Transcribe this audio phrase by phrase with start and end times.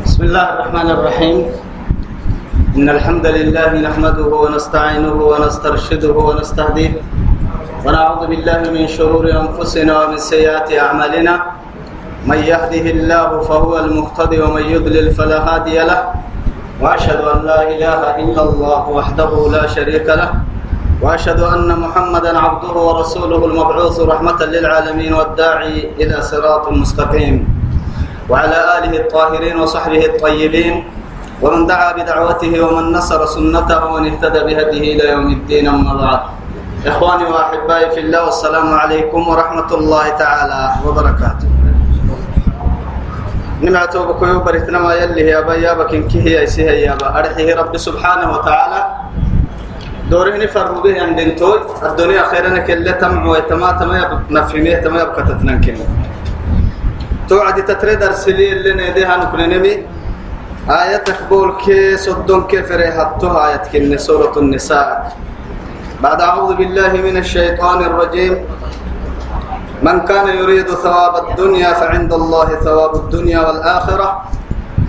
[0.00, 1.36] بسم الله الرحمن الرحيم
[2.76, 6.92] إن الحمد لله نحمده ونستعينه ونسترشده ونستهديه
[7.84, 11.34] ونعوذ بالله من شرور أنفسنا ومن سيئات أعمالنا
[12.24, 16.00] من يهده الله فهو المهتدي ومن يضلل فلا هادي له
[16.80, 20.30] وأشهد أن لا إله إلا الله وحده لا شريك له
[21.04, 27.61] وأشهد أن محمدا عبده ورسوله المبعوث رحمة للعالمين والداعي إلى صراط مستقيم
[28.30, 30.74] وعلى آله الطاهرين وصحبه الطيبين
[31.42, 36.20] ومن دعا بدعوته ومن نصر سنته ومن اهتدى بهديه إلى يوم الدين أما بعد.
[36.86, 41.48] إخواني وأحبائي في الله والسلام عليكم ورحمة الله تعالى وبركاته.
[43.62, 47.18] نمعتو بكيو بريتنا ما يلي يا بيا بكين كي هي سي يا با.
[47.18, 48.80] أرحيه رب سبحانه وتعالى.
[50.10, 51.58] دورهني فرو به عند توي.
[51.82, 55.76] الدنيا خيرنا كله تمع وتما تما نفهمه تما يبقى تتنكن
[57.32, 59.74] توعد تتريد أرسلي اللي نيديها نكننمي
[60.68, 65.16] آية تقبول كي صدون كي فريحتها آية كن سورة النساء.
[66.04, 68.34] بعد أعوذ بالله من الشيطان الرجيم.
[69.82, 74.08] من كان يريد ثواب الدنيا فعند الله ثواب الدنيا والآخرة.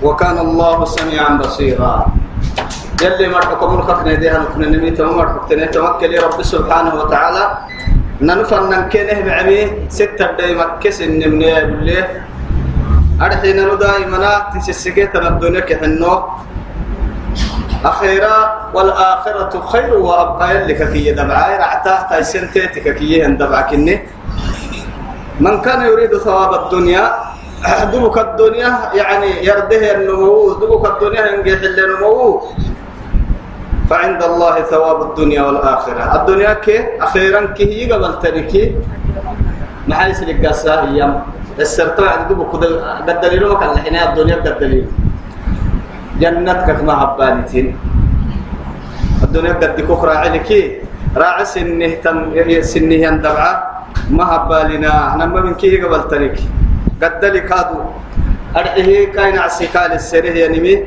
[0.04, 1.94] وكان الله سميعا بصيرا.
[3.02, 7.44] يلي مرحكم من خفنا ديها نكون نمي تمام مرحكتنا توكل رب سبحانه وتعالى.
[8.22, 12.04] ننفن نمكنه بعمي ستة دايما كس النمني بالله
[13.22, 16.14] أرحينا دائما تسسكيت الدنيا كحنو
[17.86, 18.38] أخيرا
[18.74, 21.58] والآخرة خير وأبقى لك كي دبعاي.
[21.58, 23.96] رعتا تايسنتيتك كي دبعكني
[25.40, 27.06] من كان يريد ثواب الدنيا
[27.94, 32.42] دبك الدنيا يعني يرده النمو دبك الدنيا ينجح النمو
[33.90, 36.04] فعند الله ثواب الدنيا والآخرة.
[36.22, 38.76] الدنيا كي أخيرا كي هي قبل تركي
[39.92, 41.14] حيث لك أيام.
[41.60, 42.40] السرطان عندك
[43.08, 44.86] قد دليل ما كان لحنا الدنيا دليل
[46.20, 47.68] جنتك ما هبالتين
[49.24, 50.62] الدنيا قد كوكرا عليكي
[51.18, 53.54] راعي سنه تم سنه يندبعه
[54.10, 56.38] ما هبالنا أنا ما من كي قبل ترك
[57.02, 57.80] قد دليل كادو.
[58.54, 60.86] أرحيه كاين عسيكال السره ينمي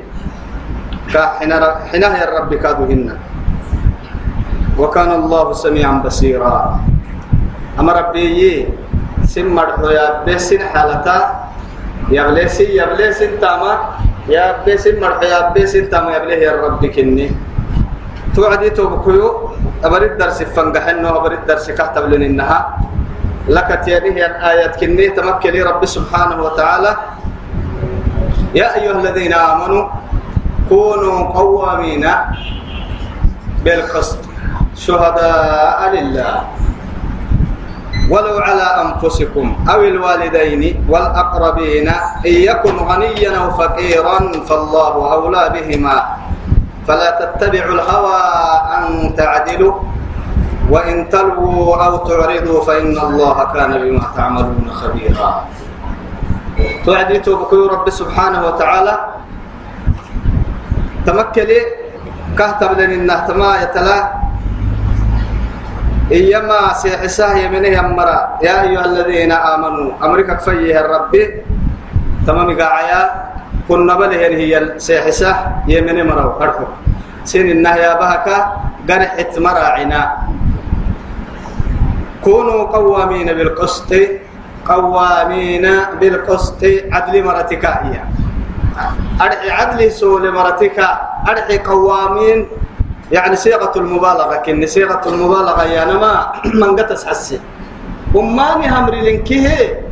[1.10, 1.56] كحنا
[1.90, 3.10] حنا يا رب كادو هن
[4.78, 6.54] وكان الله سميعا بصيرا.
[7.80, 8.66] أما ربي
[9.36, 11.16] سن مرحو يا بسن حالتا
[12.08, 13.72] يبلسي يبلسن تاما
[14.32, 17.28] يا بسن مرحو يا بسن تاما يبله يا رب كني
[18.32, 19.28] توعدي توبكيو
[19.84, 22.58] أبرد درس فنجحنه أبرد درس كتب لنها
[23.52, 26.92] لك تيانيه الآيات كني تمكن رب سبحانه وتعالى
[28.56, 29.84] يا أيها الذين آمنوا
[30.72, 32.04] كونوا قوامين
[33.64, 34.18] بالقسط
[34.76, 36.32] شهداء لله
[38.10, 41.88] ولو على أنفسكم أو الوالدين والأقربين
[42.26, 45.96] إن يكن غنيا أو فقيرا فالله أولى بهما.
[46.86, 48.20] فلا تتبعوا الهوى
[48.78, 49.74] أن تعدلوا
[50.70, 55.30] وإن تلووا أو تعرضوا فإن الله كان بما تعملون خبيرا.
[56.86, 58.94] توعدي توبكي رب سبحانه وتعالى.
[61.06, 61.60] تمكلي
[62.38, 63.98] كهتب لن النهتما يتلا
[66.12, 68.38] إيما سيحساه يمنه يمرا.
[68.42, 71.12] يا أيها الذين آمنوا أمريكا كفيه الرب
[72.26, 73.00] تمام قاعيا
[73.68, 76.38] كنا بله هي سيحساه يمنه مرا.
[76.42, 76.64] أرحو
[77.26, 78.28] سين النهي بهك
[78.86, 80.02] قرحت مراعنا
[82.22, 83.90] كونوا قوامين بالقسط.
[84.66, 85.66] قوامين
[86.00, 86.60] بالقسط.
[86.92, 88.02] عدل مرتكائية.
[89.22, 90.78] أرحي عدل سول مرتك
[91.28, 92.38] أرحي قوامين
[93.12, 97.40] يعني صيغة المبالغة كن صيغة المبالغة يا نما من قتس حسي.
[98.16, 99.86] أماني همري لنكيه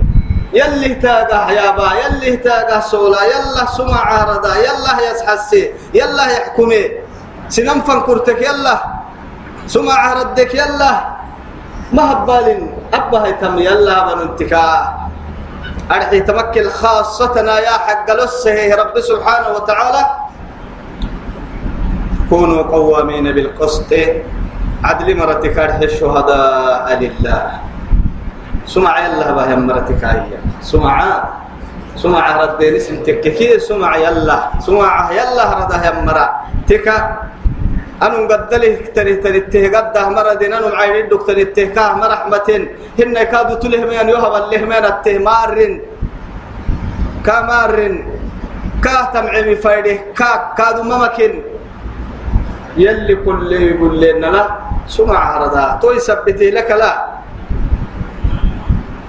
[0.53, 6.85] يلي تاقه يا با يلي تاقه سولا يلا سمع عارضة يلا يسحسي يلا يحكمي.
[7.49, 8.77] سنم فنكرتك يلا
[9.67, 11.15] سمع عردك يلا.
[11.93, 14.95] ما هبال أبا هيتم يلا بننتكا
[15.91, 20.24] أرحي تمكن خاصتنا يا حق لسه رب سبحانه وتعالى.
[22.31, 23.93] كونوا قوامين بالقسط
[24.85, 27.43] عدل مرتك الشهداء لله.
[28.67, 30.03] سمع يلا بها مرتك
[30.61, 30.97] سمع
[31.97, 36.27] سمع ردين سنتك كي سمع يلا سمع يلا ردها مرا.
[36.69, 36.97] تكا
[38.03, 40.53] أنا قدله تري تري ته قد مرة دين.
[40.53, 42.49] أنا معيد دكتور التهكاه مرحمة
[42.99, 45.73] هن كادوا تلهم يعني يهب اللهم الته مارن
[47.27, 47.95] كمارن
[48.85, 49.97] كاه تمعمي فايده.
[50.19, 51.54] كا كادوا ممكن.
[52.77, 54.45] يلي كل يقول لنا لا
[54.89, 57.07] سمع هردا توي سبتي لك لا.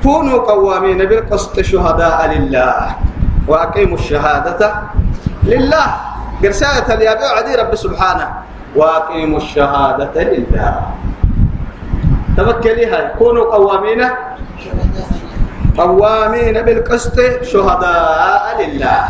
[0.04, 2.96] كونوا قوامين بالقسط شهداء لله
[3.48, 4.72] وأقيموا الشهادة
[5.44, 5.88] لله.
[6.44, 8.28] قرساية اليابع عدي رب سبحانه.
[8.76, 10.74] وأقيموا الشهادة لله.
[12.38, 14.02] توكليها كونوا قوامين
[15.78, 19.02] قوامين بالقسط شهداء لله.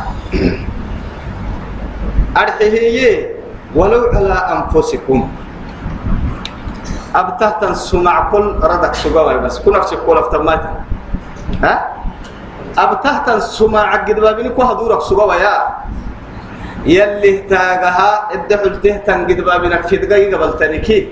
[2.37, 3.34] أرحيه
[3.75, 5.19] ولو على أنفسكم.
[7.15, 10.61] أبتهت سمع كل ردك سقوي بس كنا في كل افتمات
[11.63, 11.75] ها؟
[12.77, 15.55] أبتهت سمع عقد بابني كو هدورك سقوي يا.
[16.85, 21.09] يلي تاجها الدحلته تنقد بابنك في دقيقة قبل تنكي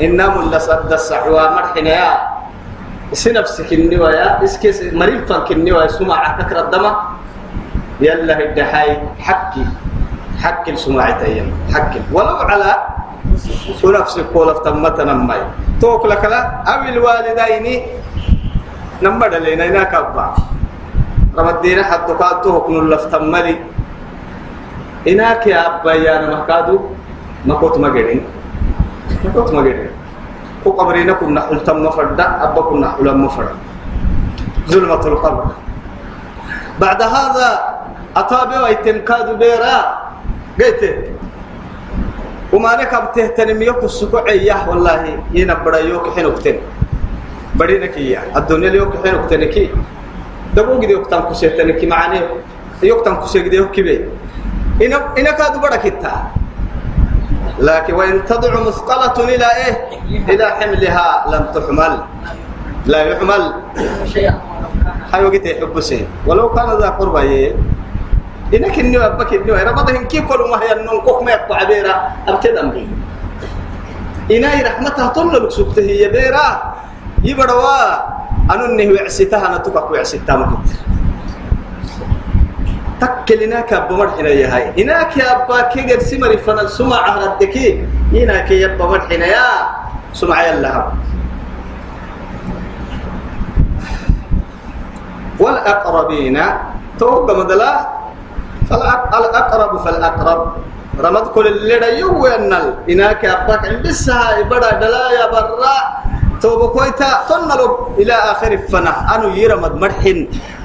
[0.00, 2.10] إنما اللي صد السعوى مرحنا يا.
[3.12, 6.92] سنفسك النوايا اسكس مريم فانك النوايا سمع عكك ردما
[8.00, 9.66] يلا الدحاي حكي
[10.40, 12.72] حكي سمعتين حكي ولو على
[13.84, 15.40] ونفسك ولا تمتنا ماي
[15.80, 16.64] توك لك لا.
[16.64, 17.66] أو الوالدين.
[19.04, 20.26] نمبر لنا هنا كبا
[21.36, 23.56] رمضينا حد قاتو كن لفتملي
[25.08, 26.76] إناك يا أبا يا مكادو.
[27.48, 28.20] ما كنت مجرين
[29.24, 29.92] ما كنت مجرين
[30.64, 33.56] كو قبرنا كنا حلتم مفردا أبا كنا حلم مفردا
[34.68, 35.46] ظلمة القبر.
[36.80, 37.48] بعد هذا
[38.16, 39.76] أتابع ويتنكاد بيرا.
[40.58, 40.82] قلت
[42.52, 46.56] وما نكبته تنميك السكوعية والله ينبرا يوك حنوكتن
[47.54, 49.64] بدينك إياه الدنيا اليوك حنوكتنكي
[50.56, 52.20] دبوك دي يوكتن كسيتنكي معاني
[52.82, 54.04] يوكتن كسيك دي يوكي
[54.82, 56.14] إن إن كادو بركتا
[57.60, 59.72] لكن وإن تضع مثقلة إلى إيه
[60.28, 61.94] إلى حملها لم تحمل
[62.86, 63.42] لا يحمل
[65.12, 67.52] حيو قلت يحب سين ولو كان ذا قربة إيه
[68.54, 71.94] إنك إني أبك إني أنا بدي إنكي كل ما هي النون كوك ما يقطع بيرا
[72.28, 72.88] أبتدم بي
[74.30, 75.82] إنا رحمتها طول لك سبته.
[75.82, 76.74] هي بيرا
[77.22, 77.94] يبروا.
[78.50, 80.70] أنو إنه وعسيتها أنا تكك وعسيتها ما كنت.
[83.00, 84.82] تكلنا كأبا مرحنا يا هاي.
[84.82, 87.56] إناك يا أبا كي قد سمري فنال سمع عهدك
[88.14, 89.46] إناك يا أبا مرحنا يا.
[90.14, 90.90] سمع يلا
[95.40, 96.36] والأقربين
[96.98, 97.99] توقع مدلا
[98.70, 100.40] فالأقرب فالأقرب.
[101.00, 105.76] رمض كل اللي يو ينال إناك أباك عند السها بدا دلا برا.
[106.42, 107.10] توبة كويتا.
[107.28, 107.68] تنلو
[108.00, 110.18] إلى آخر الفنا أنو يرمد مرحن.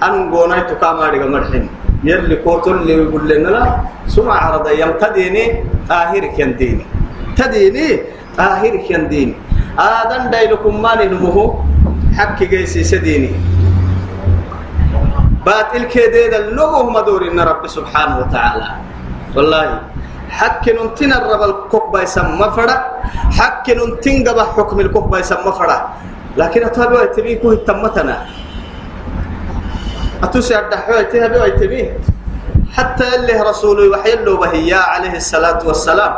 [0.06, 1.66] أنو قوناي تكاماري مرحن.
[2.06, 3.64] يلي كوتل اللي يقول لنا لا
[4.14, 6.86] سمع عرض يم تديني آخرك ينديني
[7.34, 7.88] تديني
[8.38, 9.34] آخرك ينديني
[9.80, 11.66] آدم دايلكم ماني نمو
[12.14, 13.32] حكي جيسي سديني.
[15.46, 18.68] باطل كده اللغة مدور إن رب سبحانه وتعالى.
[19.36, 19.82] والله
[20.30, 22.78] حك ننتين الرب الكوكبا يسمى فرا
[23.38, 25.78] حك ننتين قبا حكم الكوكبا يسمى فرا
[26.38, 28.26] لكن أتابع يتبين كوه التمتنا.
[30.24, 31.94] أتوسع الدحوة يتبين يتبين
[32.74, 36.14] حتى اللي رسوله وحي له بهيا عليه الصلاة والسلام.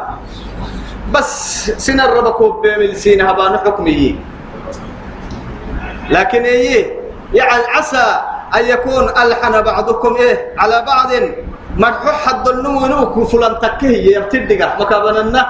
[1.13, 1.29] بس
[1.77, 4.19] سن الرب كوب بيمل سين هبان حكمي.
[6.09, 6.99] لكن إيه؟
[7.33, 8.21] يعني عسى
[8.55, 11.09] أن يكون ألحن بعضكم إيه؟ على بعض.
[11.77, 15.43] مرحو حد النمو فلان تكيه يبتدق مكابننا.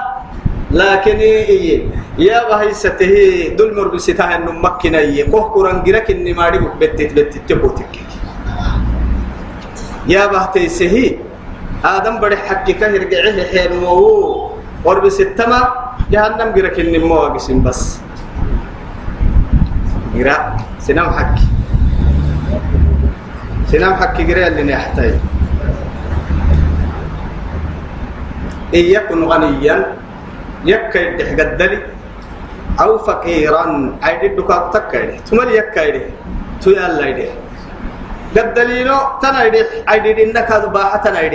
[0.70, 1.86] لكن إيه؟
[2.18, 3.14] يا بهي سته
[3.56, 7.94] دول مربي ستاه إنه مكنا إيه؟ كوه كوران جرك إني ماري بك بتت بتت تبوتك
[10.08, 11.16] يا بهتي سهي.
[11.84, 14.50] آدم بدي حقك يرجعه حين مو
[14.84, 15.60] وربي ستما
[16.10, 18.02] جهنم جرك إني أقسم بس.
[20.18, 21.46] جرا سنام حكي
[23.68, 25.14] سنام حكي جري اللي نحتاج.
[28.74, 29.76] إن غنيا
[30.64, 31.78] يكا يدح قدلي
[32.80, 33.64] أو فقيرا
[34.02, 35.96] عيد الدكاك تكايد ثم يكايد
[36.60, 37.32] تو يلا يدح
[38.36, 39.56] قدلينو تنايد
[39.88, 41.34] عيد إنك هذا باحة تنايد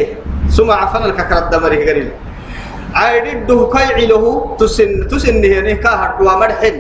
[0.50, 2.10] سمع فن الككرة دمري قريل
[2.94, 4.24] عيد الدكاي عله
[4.60, 6.76] تسن تسن هنا كهر ومرحن.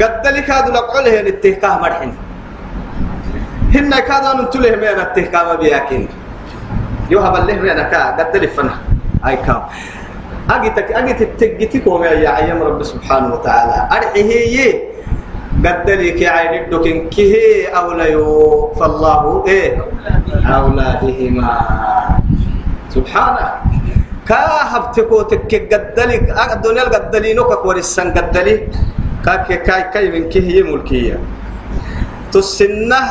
[0.00, 2.10] قدلي كادو لقعله التهكاه مرحن.
[3.74, 6.08] هن كذا نتله من التهكام بياكين.
[7.10, 8.74] يوهب الله من كا قد لفنا.
[9.26, 9.62] أي كام.
[10.50, 13.76] أجي تك أجي تتجتي كوم يا عيام رب سبحانه وتعالى.
[13.96, 14.72] أرحيه يه
[15.64, 17.08] قد لك عين الدكين.
[17.08, 17.32] كه
[17.76, 18.28] أولى يو
[18.78, 19.70] فالله إيه.
[20.46, 21.52] أولادهما
[22.94, 23.46] سبحانه.
[24.28, 28.54] كاهبتكو تك قد لك الدنيا قد لينك ورسان قد لي
[29.24, 31.18] كاك كاي كاي من كه يملكيه
[32.32, 33.02] تسنه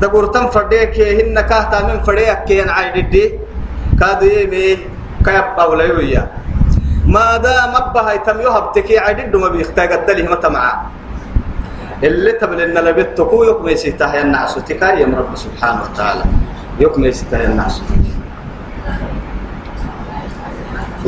[0.00, 3.24] دغورتن فديك هن كاهتا من فديك كين عيددي
[4.00, 4.66] كادو يمي
[5.24, 6.22] كيب باوليويا
[7.06, 10.80] ما دام ابها تم يهبتك عيدد ما بيختاج الدليه متى معاه
[12.02, 16.24] اللي تبلن لبت كو يوك ميسيتاه ينعس تكاي يا رب سبحانه وتعالى
[16.80, 17.82] يكمل يستهي الناس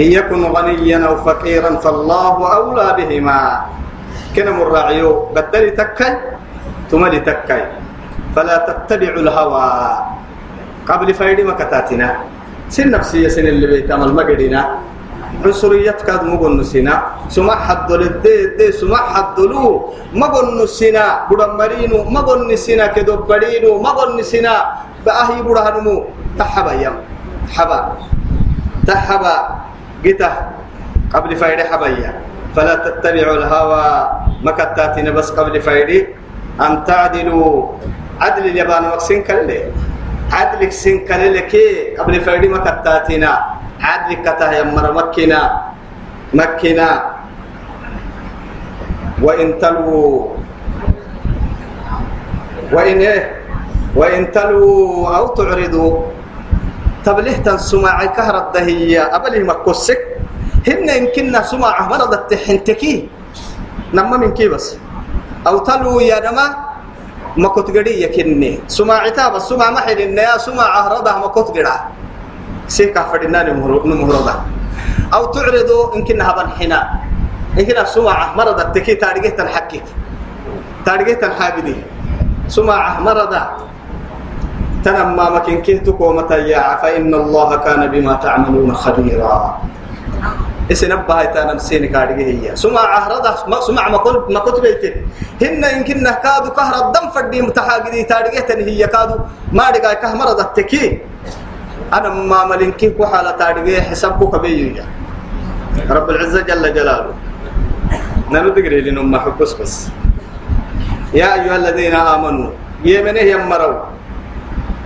[0.00, 3.40] إن يكن غنيا أو فقيرا فالله أولى بهما
[4.36, 6.31] كنا مراعيو بدل تكي
[6.92, 7.62] تملي تكي
[8.36, 9.72] فلا تتبعوا الهوى.
[10.84, 12.08] قبل فايدي مكتاتنا.
[12.68, 14.62] سن نفسية سن اللي بيتعمل مقدنا
[15.44, 17.28] عنصرية كاد مقول نسينا.
[17.32, 19.96] سمع حد للدي دي سمع حد لو.
[20.12, 21.32] مقول نسينا.
[21.32, 22.92] بدمرينو مقول نسينا.
[22.92, 24.54] كدو بدينو مقول نسينا.
[25.04, 25.96] بأهي بدهنمو
[26.38, 26.96] تحبا يم.
[27.56, 27.78] حبا
[28.86, 29.36] تحبا.
[30.04, 30.30] قتا
[31.14, 32.10] قبل فايدة حبايا
[32.56, 33.86] فلا تتبعوا الهوى.
[34.42, 36.21] مكتاتنا بس قبل فايدة
[36.60, 37.52] أن تعدلوا
[38.20, 39.72] عدل اليابان مكسين كله
[40.32, 43.32] عدل سين كله كي قبل فايدة مكتاتنا
[43.80, 45.40] عدل كته يمر مكنا
[46.34, 46.88] مكنا
[49.22, 50.28] وإن تلوا
[52.72, 53.22] وإن إيه؟
[53.96, 55.92] وإن تلوا أو تعرضوا.
[57.04, 60.00] تبليه تنسمع كهر الدهية؟ أبليه مكوسك
[60.68, 63.08] هن يمكننا سمع مرض التحنتكي.
[63.94, 64.80] نما من كي بس.
[65.46, 66.46] أو تلو يا نما
[67.36, 71.76] ما كنت قدي يكني سمع عتاب سمع محل يا سمع عهرضه ما كنت قدا
[72.68, 74.34] سيكا فدنا نمهرضه
[75.14, 76.80] أو تعرضوا يمكنها بنحنا
[77.56, 79.80] يمكن سمع مرض التكي تارجه تنحكي.
[80.86, 81.76] تارجه تنحابدي.
[82.48, 83.42] سمع مرضه
[84.84, 89.58] تنمى مكن كهتك ومتياع فإن الله كان بما تعملون خبيرا.
[90.72, 92.56] اسنبها تانا مسين كارجه هي.
[92.56, 93.84] سمع عهرده سمع
[94.44, 94.82] كنت بيت
[95.42, 99.16] هن يمكن كادو كهر الدم فدي متحاجدي تارجه تن هي كادو.
[99.52, 100.98] ما دقا كهمرة التكي
[101.92, 104.84] أنا ما ملنكي وحالة تارجه حسابك كبير
[105.90, 107.12] رب العزة جل جلاله.
[108.32, 109.74] نرد قري لنا ما حبس بس
[111.14, 112.50] يا أيها الذين آمنوا
[112.84, 113.84] يمنه يمروا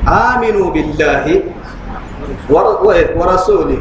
[0.08, 1.26] آمنوا بالله
[3.18, 3.80] ورسوله.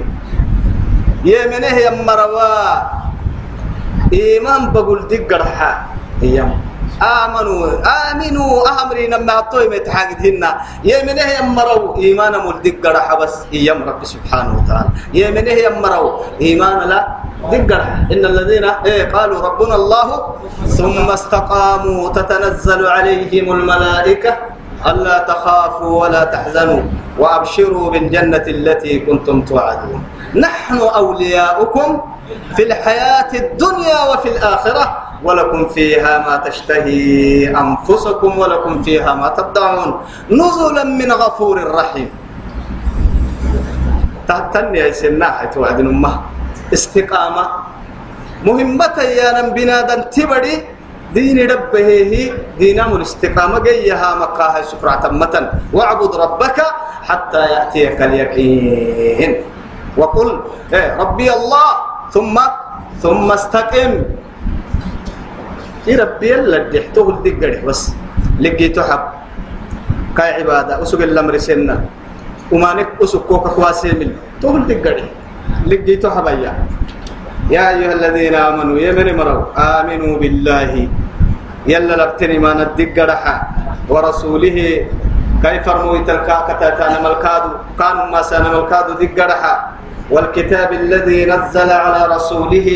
[1.25, 2.69] يمنه يمروا.
[4.13, 5.71] إيمان بقول دقرحا
[6.21, 6.37] هي
[7.01, 7.81] آمنوا.
[7.81, 8.51] آمنوا.
[8.81, 10.43] أمري نما أطوي متحاجدهن
[10.85, 11.97] يمنه يمروا.
[11.97, 13.35] إيمان مول دقرحا بس.
[13.51, 14.89] يم رب سبحانه وتعالى.
[15.13, 16.11] يمنه يمروا.
[16.41, 17.01] إيمان لا
[17.51, 20.07] دقرح إن الذين إيه قالوا ربنا الله
[20.77, 22.13] ثم استقاموا.
[22.13, 24.33] تتنزل عليهم الملائكة.
[24.85, 26.81] ألا تخافوا ولا تحزنوا.
[27.19, 30.03] وأبشروا بالجنة التي كنتم توعدون.
[30.35, 31.89] نحن أولياؤكم
[32.55, 34.85] في الحياة الدنيا وفي الآخرة
[35.23, 39.89] ولكم فيها ما تشتهي أنفسكم ولكم فيها ما تدعون.
[40.31, 42.09] نزلا من غفور رحيم.
[44.27, 46.13] تهتني يا سناحة وعد أمه
[46.73, 47.45] استقامة
[48.45, 50.55] مهمة يا نبينا تبدي
[51.13, 51.89] دين ربه
[52.57, 56.57] دين الاستقامة جيها مكاها سفرة متن واعبد ربك
[57.05, 59.31] حتى يأتيك اليقين.
[59.97, 60.29] وقل
[60.73, 61.69] إيه ربي الله
[62.11, 62.35] ثم
[62.99, 63.91] ثم استقم.
[65.87, 67.95] إيه ربي الله دحته الدقره بس
[68.39, 69.03] لقيته حب.
[70.17, 71.75] كاي عبادة أسوق الأمر سنة.
[72.51, 75.07] ومانك أسوق كوكا كواسيمل تقول دقره
[75.67, 76.51] لقيته حبايا
[77.49, 80.71] يا أيها الذين آمنوا يمن مروا؟ آمنوا بالله.
[81.65, 83.35] يلا لبتني ما ندقرها
[83.89, 84.59] ورسوله.
[85.35, 89.53] كيف رمويت الكاكتا ملكادو كانوا ما سانا ملكادو دقرها
[90.11, 92.67] والكتاب الذي نزل على رسوله.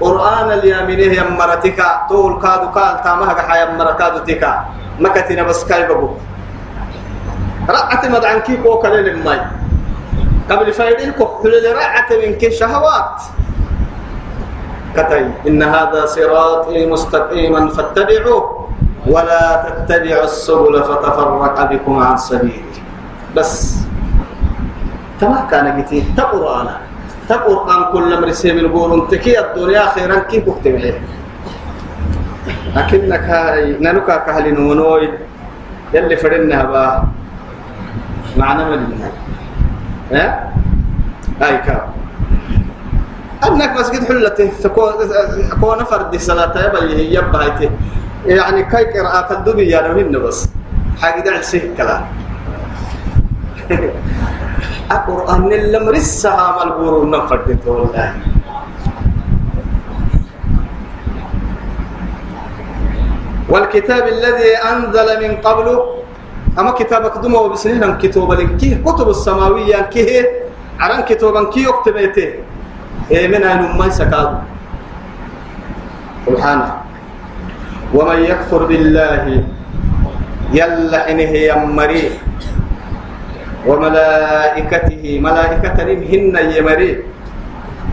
[0.00, 4.64] قرآن اليامنه يمرتك طول كادو قال تامها حيا مركادو تكا
[4.96, 6.16] مكتنا بس كايبو
[7.68, 9.40] رأت مدعن كيف وكلل الماي.
[10.50, 13.16] قبل فايدين كحل رأت منك شهوات.
[14.96, 18.68] كتي إن هذا صراطي مستقيما فاتبعوه.
[19.06, 22.72] ولا تتبعوا السبل فتفرق بكم عن سبيله.
[23.36, 23.84] بس.
[25.20, 26.80] تما كان قتي تقرأ
[27.28, 30.94] تقرأن كل مرسي من قول تكي الدنيا خيرا كيف اكتبه
[32.76, 35.08] لكنك هاي ننكا كهل نونوي.
[35.94, 37.04] يلي فرنها با.
[38.36, 38.80] معنى من
[40.12, 40.52] ها؟
[41.40, 41.82] هاي كاب
[43.46, 44.50] أنك مسجد حلته
[45.50, 47.68] تكون فرد صلاة يبقى يبقى
[48.26, 50.48] يعني كي قراءة الدنيا يا نمين بس.
[51.02, 52.02] حاجة دع سيه كلام.
[54.94, 58.14] القرآن اللي مرسها مالبور نفرد والله.
[63.48, 65.78] والكتاب الذي أنزل من قبله
[66.58, 70.26] أما كتابك دمه بسنين كتب لكيه كتب السماوية؟ كيه؟
[70.80, 72.28] عران كتابا كي يكتبته
[73.10, 74.30] إيه من أين ما سكاد
[76.26, 76.70] سبحانه.
[77.94, 79.44] ومن يكفر بالله
[80.54, 82.10] يلا إنه يمري
[83.66, 85.78] وملائكته ملائكة
[86.12, 86.92] هن يمري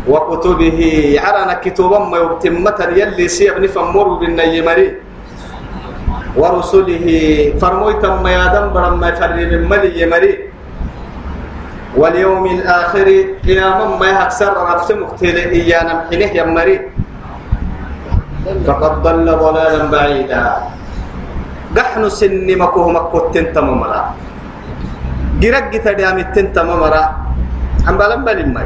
[0.08, 0.80] وكتبه
[1.24, 4.88] عرنا كتبا ما يبتمة يلي سيبني فمر بالنيمري
[6.38, 7.08] ورسله
[7.62, 8.66] فرمويت ما يادم
[9.00, 10.34] ما يفري من ملي يمري.
[11.98, 13.08] واليوم الآخر
[13.42, 16.78] قياما ما يكسر ربط مقتل إيانا محنه يمري.
[18.64, 20.44] فقد ضل ضلالا بعيدا.
[21.74, 24.02] قحن سن مكوه مكوت تمامرا
[25.42, 27.04] جرق تدام تمامرا.
[27.88, 28.58] هم بلن بلن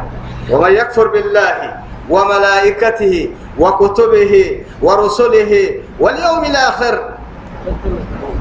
[0.50, 1.56] ومن يكفر بالله
[2.10, 3.13] وملائكته
[3.60, 4.34] وكتبه
[4.82, 5.51] ورسله
[6.00, 6.96] واليوم الآخر.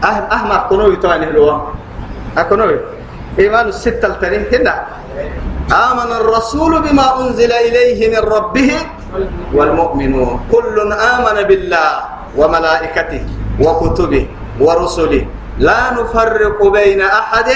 [0.05, 1.77] أهم أهم أكونوي تواني هلوا.
[2.39, 2.77] أكونوي
[3.39, 4.75] إيمان الستة التنين هنا
[5.71, 8.71] آمن الرسول بما أنزل إليه من ربه
[9.55, 10.41] والمؤمنون.
[10.51, 11.91] كل آمن بالله
[12.37, 13.23] وملائكته
[13.61, 14.25] وكتبه
[14.61, 15.25] ورسله.
[15.61, 17.49] لا نفرق بين أحد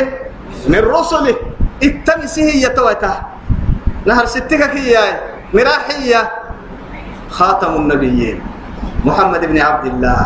[0.68, 1.37] من رسله
[1.83, 3.14] اتمسه يتوته
[4.06, 5.12] نهر ستك كياي
[5.54, 6.21] مراحية
[7.30, 8.37] خاتم النبيين.
[9.04, 10.23] محمد بن عبد الله.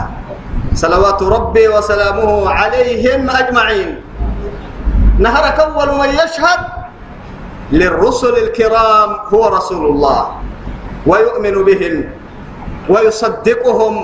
[0.75, 3.91] صلوات ربي وسلامه عليهم أجمعين.
[5.19, 6.61] نهرك أول من يشهد
[7.73, 10.23] للرسل الكرام هو رسول الله.
[11.07, 11.95] ويؤمن بهم.
[12.89, 13.95] ويصدقهم.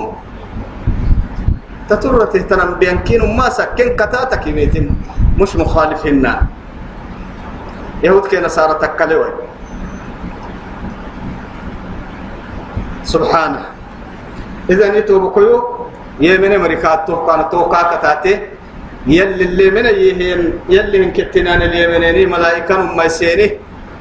[1.89, 4.89] تترته تنم بينكين ما سكن كتاتك ميتين
[5.39, 6.27] مش مخالفين
[8.03, 9.31] يهود كي نصارى تكلوي
[13.03, 13.61] سبحانه.
[14.69, 15.85] إذا نتوب كيو
[16.19, 18.33] يمن أمريكا تو كان تو كاكتاتي
[19.07, 23.47] يلي اللي من يهين يلي من كتنان اليمنيني ملائكة ما يسيني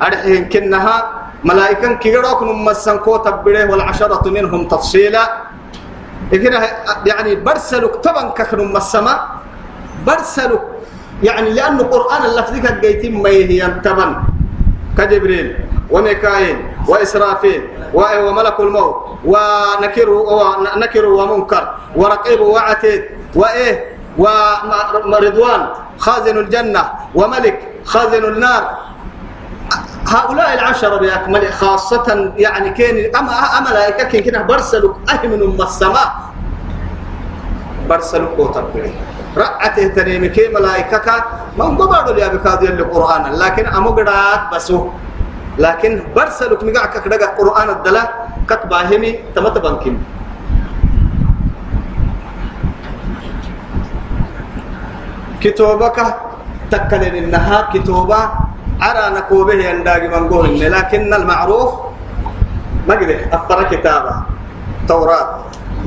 [0.03, 0.97] أرحين كنها
[1.45, 5.25] ملائكة كيروك نمسن كو تبره والعشرة منهم تفصيلا.
[7.07, 9.15] يعني برسلك طبعا كخن مسما
[10.07, 10.63] برسلك
[11.23, 14.17] يعني لأن القرآن اللفظي كجيتين ما هي تبن
[14.99, 15.57] كجبريل
[15.91, 16.57] وميكائيل
[16.89, 17.63] وإسرافيل
[17.95, 23.03] وملك الموت ونكر ونكر ومنكر ورقيب وعتيد
[23.35, 28.79] وإيه؟ ورضوان خازن الجنة وملك خازن النار.
[30.07, 36.09] هؤلاء العشرة بأكمل خاصة يعني كان أما أملائكة كان كنا برسلوا أهمن من السماء.
[37.89, 38.65] برسلوا كوتر
[39.37, 41.09] رأته تنيم كي ملائكة
[41.59, 43.35] هم قبضوا لي أبكاد يلي قرآن.
[43.35, 44.79] لكن أمقرات بسو.
[45.59, 48.05] لكن برسلوا مقعك كدقى قرآن الدلا
[48.51, 49.95] كتباهمي تمتبنكم
[55.43, 55.99] كتوبك
[56.71, 58.21] تكلن النها كتوبة.
[58.83, 61.71] أرى نكوبه ينداغي من قول لكن المعروف
[62.89, 64.15] ما قده أفر كتابة.
[64.89, 65.27] توراة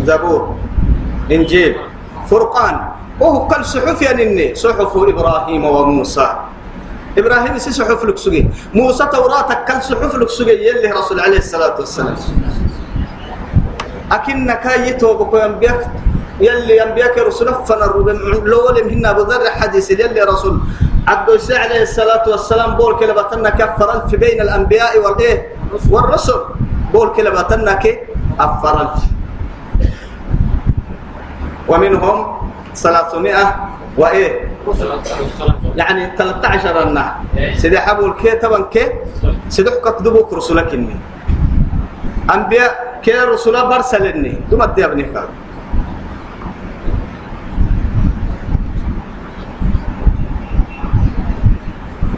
[0.03, 0.55] زبور
[1.31, 1.75] إنجيل
[2.31, 2.96] فرقان.
[3.19, 6.27] وهو كل صحف يعني صحف إبراهيم وموسى
[7.17, 11.75] إبراهيم سي صحف لك سجي موسى توراة كل صحف لك سجي يلي رسول عليه الصلاة
[11.79, 12.15] والسلام
[14.11, 15.81] أكنك يتوبك وينبيك
[16.41, 17.93] يلي ينبيك رسول فنر
[18.45, 20.61] لول من أبو ذر حديث يلي رسول
[21.07, 25.47] عبد عليه الصلاة والسلام بول كلا بطلنا كفر في بين الأنبياء والإيه
[25.89, 26.39] والرسل
[26.93, 27.99] بول كي
[28.39, 28.89] أفر
[31.67, 32.17] ومنهم
[32.77, 33.45] ثلاثمائة
[33.97, 34.31] وإيه؟
[35.75, 37.05] يعني 13 أنا
[37.57, 38.85] سيدي حبول كي طبعا كي.
[39.49, 40.95] سيدي كتبوك رسولك إني
[42.29, 44.45] أنبياء كي رسولا برسلني.
[44.51, 45.29] دوما دي ابني كار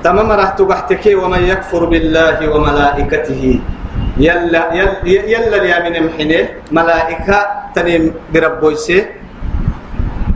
[0.04, 3.43] تمام راح تبحتكي ومن يكفر بالله وملائكته.
[4.17, 6.41] يلا يلا يلا من محنه
[6.72, 7.38] ملائكة
[7.76, 9.06] تنم بربويسه.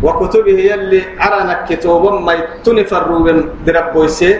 [0.03, 4.31] وكتبه يلي عرنا كتوبا ما يتنفروا من بربويسه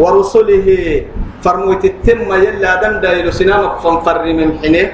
[0.00, 0.68] ورسله
[1.44, 4.86] فرموت التم يلا دم دايلو سنامك فنفر من حنه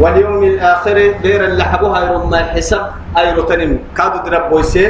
[0.00, 2.82] واليوم الآخر غير اللي حبوها يرم ما حسب
[3.18, 3.72] أيرو تنم.
[3.96, 4.86] كادو دربويسه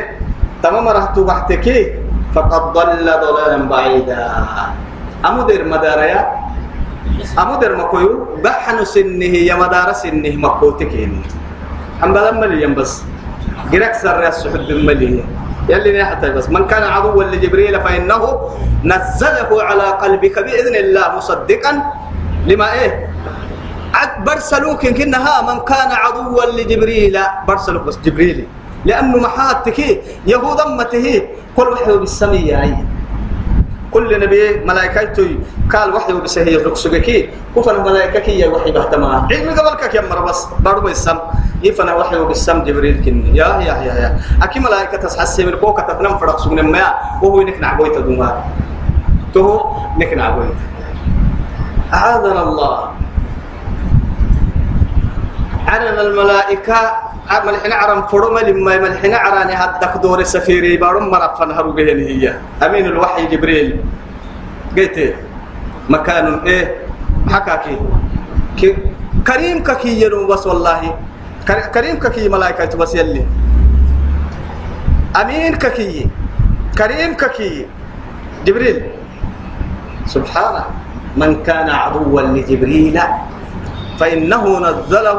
[0.62, 1.78] تمام راح تبحتكي
[2.34, 4.20] فقد ضل ضلالا بعيدا.
[5.26, 6.20] أمدر مداريا
[7.42, 11.20] أمدر مكويو؟ بحن سنه يا مدار سنه مكوتك هنا
[12.04, 13.02] أم بلا مليا بس
[13.72, 15.24] جرك سر السحب المليا
[15.68, 16.48] يلي حتى بس.
[16.48, 18.22] من كان عدوا لجبريل فإنه
[18.84, 21.72] نزله على قلبك بإذن الله مصدقا
[22.46, 22.90] لما إيه؟
[24.26, 27.16] برسلوك كنها من كان عدوا لجبريل.
[27.48, 28.46] برسلوك بس جبريل.
[28.84, 29.78] لأنه محاتك
[30.26, 31.06] يهود أمته
[31.56, 32.74] كل وحي بالسمية أي.
[33.90, 35.28] كل نبي ملائكته
[35.72, 40.46] قال وحي بسهي ركسكي كفن ملائكك يا وحي بهتما علم قبلك يا مر بس.
[40.64, 41.18] بارو السم
[41.62, 43.36] يفنا وحي بالسم جبريل كن.
[43.36, 44.10] يا يا يا يا.
[44.42, 48.44] أكيد ملائكة تسحس من كوكا تتنم فرق سجن ما وهو نكنا عبويت دوما
[49.34, 49.44] تو
[49.98, 50.58] نكنا عبويت
[51.94, 52.76] أعاذنا الله.
[55.68, 56.80] عرنا الملائكة.
[57.30, 62.34] ملحنا عرم فرم لما ملحنا عراني هدك دور سفيري بارم مرفن هرو بهن هي.
[62.58, 63.78] أمين الوحي جبريل.
[64.74, 65.14] قلت
[65.86, 66.90] مكان إيه
[67.30, 67.78] حكاكي.
[69.26, 70.98] كريم ككي ينو بس والله.
[71.48, 73.24] كريم ككي ملائكة بس يلي
[75.16, 76.06] أمين ككي
[76.78, 77.66] كريم ككي
[78.46, 78.78] جبريل
[80.06, 80.64] سبحانه
[81.16, 83.00] من كان عدوا لجبريل
[84.00, 85.18] فإنه نزله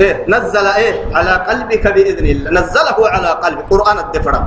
[0.00, 4.40] إيه نزل إيه على قلبك بإذن الله نزله على قلبك قرآن الدفرة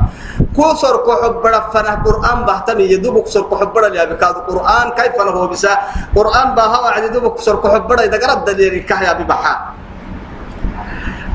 [0.56, 5.74] كوسر كحبرة فنا قرآن بهتمي يدوبك سر كحبرة يا بكاد قرآن كيف له بسا
[6.16, 9.54] قرآن بها وعد يدوبك سر كحبرة إذا قرب دليل كهيا ببحا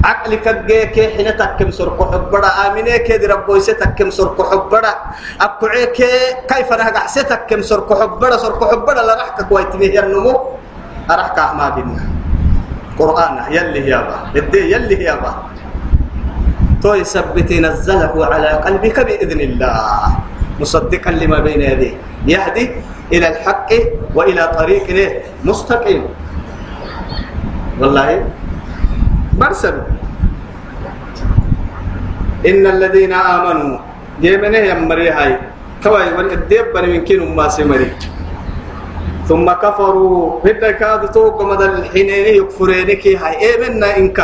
[0.04, 4.92] عقلك جيك حين تكم سر كحبرة آمنة كد ربوي ستكم سر كحبرة
[5.40, 5.98] أبكعك
[6.46, 10.34] كيف نهجع ستكم سر كحبرة سر كحبرة لا رحك كويت به النمو.
[11.10, 12.04] أرحك ما بينا
[12.98, 15.32] قرآن يلي هي با الدي يلي با
[16.82, 20.02] تو يثبت نزله على قلبك بإذن الله.
[20.60, 21.94] مصدقا لما بين يديه.
[22.26, 22.64] يهدي
[23.12, 23.70] إلى الحق
[24.14, 24.86] وإلى طريق
[25.44, 26.02] مستقيم.
[27.80, 28.08] والله
[29.38, 29.76] مرسل
[32.46, 33.78] إن الذين آمنوا
[34.20, 35.38] جيمنه يمري هاي
[35.82, 37.90] كواي والإدب من كينو ما سمري
[39.28, 40.40] ثم كفروا.
[40.40, 43.34] هدا كاد توق مدى الحينين يكفرينك هاي.
[43.44, 44.18] إيه منا إنك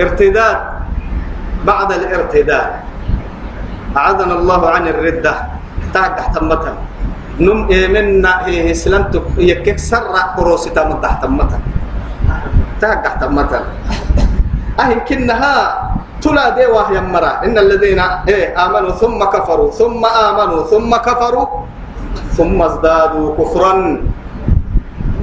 [0.00, 0.58] ارتداد.
[1.68, 2.70] بعد الارتداد.
[3.96, 5.34] أعاذنا الله عن الردة.
[5.94, 6.34] تاك تحت
[7.40, 11.62] نم إيه منا إيه إسلامتك يكك سرع قروسي تام تحت مثلا
[12.80, 13.64] تاك تحت مثلا
[14.80, 15.54] أهل كنها
[16.22, 17.44] تلا دي وهي مرة.
[17.44, 21.46] إن الذين إيه آمنوا ثم كفروا ثم آمنوا ثم كفروا
[22.36, 23.72] ثم ازدادوا كفرا.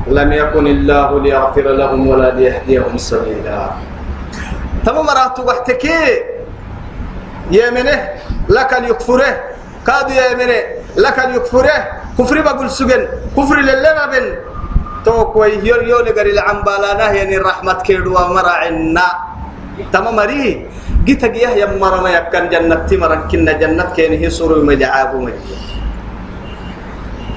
[0.07, 3.61] لم يكن الله ليغفر لهم ولا ليهديهم سبيلا.
[4.85, 6.31] تمام مرات وحتكي.
[7.51, 8.09] يمنه
[8.49, 9.31] لك اليكفره
[9.87, 10.59] كاد يمنه
[10.95, 11.77] لك اليكفره
[12.19, 14.25] كفر بقول سجن كفر لله بن
[15.05, 19.07] تو كوي يور يور لغري العنبالانا يعني رحمة كيدوا مرعنا
[19.93, 20.45] تمام مري
[21.05, 25.11] جيت جيه يا مرما يكن جنة مرن كنا جنة كين هي سوري مجعاب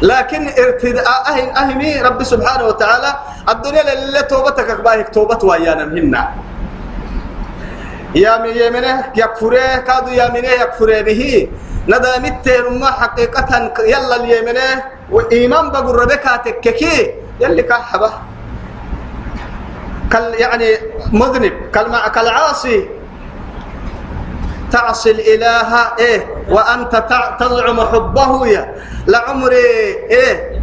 [0.03, 3.11] لكن ارتداء أهل أهمي رب سبحانه وتعالى
[3.49, 6.23] الدنيا اللي توبتك باهك توبت ويانا منا
[8.15, 11.23] يا من يمنه يكفره كادو يا منه يكفره به
[11.89, 12.47] ندامت
[12.81, 13.51] ما حقيقة
[13.93, 14.69] يلا اليمنه
[15.11, 18.13] وإيمان بقول ربكاتك كي يلي كحبه
[20.13, 20.67] كال يعني
[21.13, 21.53] مذنب.
[22.15, 22.89] كالعاصي.
[24.73, 27.05] تعصي الإله إيه وأنت
[27.41, 28.75] تزعم حبه يا.
[29.07, 29.57] لعمري
[30.11, 30.61] إيه.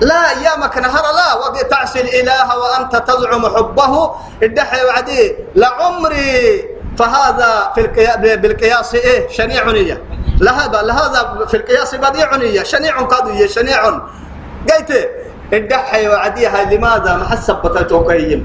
[0.00, 1.62] لا أيامك نهر لا.
[1.70, 4.14] تعصي الإله وأنت تزعم حبه.
[4.42, 6.64] الدحي وعدي لعمري.
[6.98, 10.02] فهذا في القياس بالقياس إيه شنيع نية
[10.40, 14.00] لهذا لهذا في القياس بديع نية شنيع قضية شنيع
[14.70, 14.90] قلت
[15.52, 18.40] الدحي وعديها لماذا ما حسب بتتوكيم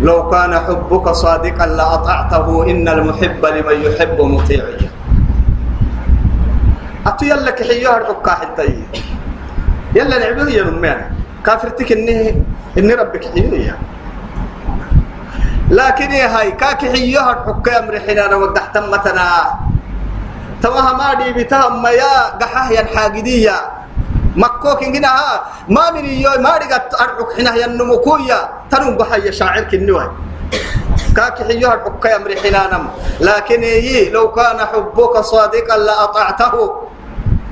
[0.00, 4.64] لو كان حبك صادقا لأطعته إن المحب لمن يحب مطيع
[7.06, 8.64] أتو يلا كحيوها الحكا حتى
[9.94, 11.00] يلا نعبد يا نمان
[11.46, 12.42] كافرتك إني
[12.78, 13.76] إني ربك حيوية
[15.70, 19.30] لكن يا هاي كاك حيوها الحكا أمر حينانا ودحت متنا
[20.62, 23.56] توها ما دي بتهم يا قحاه ينحاقدية
[24.36, 25.10] مكوك إنجنا
[25.68, 30.12] ما من يوم ما رجعت أرحك حنا ينمكويا تنم بحي شاعر كنوه
[31.16, 32.84] كاك حيوها الحكا أمر حنانم
[33.20, 36.52] لكن يي لو كان حبك صادقا لأطعته.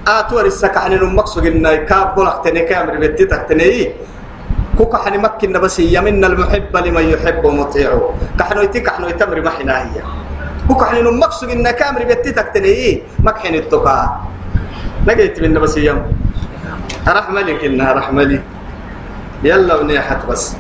[0.04, 3.92] آتور السكحن المقصود إن كاب بلغ تنكي أمر بيتي تحتني
[4.78, 8.14] كوكا حني مكن بس يمن المحب لمن يحب مطيعه.
[8.38, 9.96] كحنو يتي كحنو يتمر محنا هي.
[10.68, 13.98] كوكا حني المقصود إن كامر بيتي تحتني مكحن التقى
[15.06, 16.23] لقيت من بس يم.
[17.08, 18.40] رحمة لك إنها رحمة لي.
[19.44, 20.56] يلا ونيحت بس.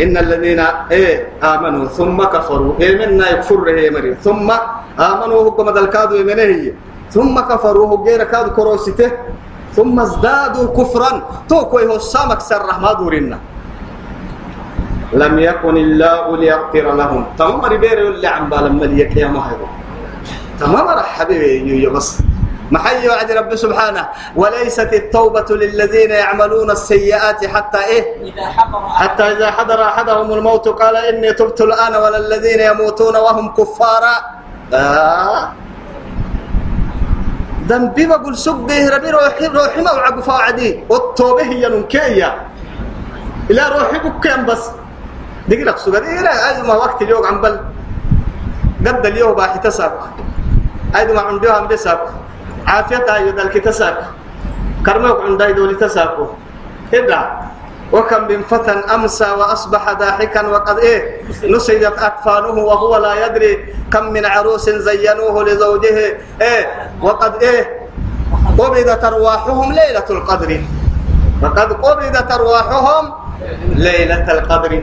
[0.00, 2.74] إن الذين إيه آمنوا ثم كفروا.
[2.80, 4.48] إيه منا يكفر هي مري ثم
[5.00, 6.72] آمنوا هو كما الكادو من هي
[7.10, 9.10] ثم كفروا هو غير كادو كروسته.
[9.76, 11.10] ثم ازدادوا كفرا.
[11.48, 13.38] تو كوي هو سامك سر رحمة دورنا
[15.12, 17.22] لم يكن الله ليغفر لهم.
[17.38, 19.68] تمام ربير اللي عم بالم مليك يا مهيرو
[20.60, 22.18] تمام حبيبي يا بس.
[22.70, 24.08] محي وعد رب سبحانه.
[24.36, 28.04] وليست التوبة للذين يعملون السيئات حتى إيه؟
[28.88, 34.16] حتى إذا حضر أحدهم الموت قال إني تبت الآن ولا الذين يموتون وهم كفارا
[34.74, 35.52] آه.
[37.66, 40.84] ذنبي بقول سبه ربي روحي روحي ما وعقو فاعدي.
[40.90, 42.46] والتوبة هي ننكية
[43.50, 44.70] إلى روحي بكيان بس.
[45.48, 47.60] دقي لك سوغر إيه ما وقت اليوم عم بل.
[48.86, 50.08] قد اليوم باحي تساق.
[50.96, 51.66] أيضا ما عندها عم
[52.66, 54.12] بساق عافيتها يدل كتساق
[54.86, 56.26] كرموك عندها يدولي تساقو
[56.92, 57.46] إذا
[57.92, 64.26] وكم من فتى أمسى وأصبح ضاحكا وقد إيه نسيت أكفانه وهو لا يدري كم من
[64.26, 66.18] عروس زينوه لزوجه.
[66.42, 67.86] إيه وقد إيه
[68.58, 70.60] قبضت أرواحهم ليلة القدر.
[71.42, 73.12] وقد قبضت أرواحهم
[73.76, 74.82] ليلة القدر.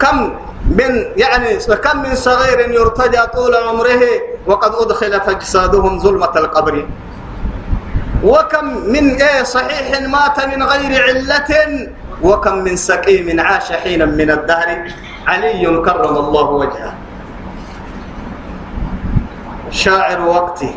[0.00, 0.32] كم
[0.64, 4.00] من يعني كم من صغير يرتجى طول عمره
[4.46, 6.86] وقد أدخلت أجسادهم ظلمة القبر.
[8.24, 11.52] وكم من إيه صحيح مات من غير علة
[12.22, 14.92] وكم من سقيم عاش حينا من الدهر.
[15.26, 16.94] علي كرم الله وجهه.
[19.70, 20.74] شاعر وقتي.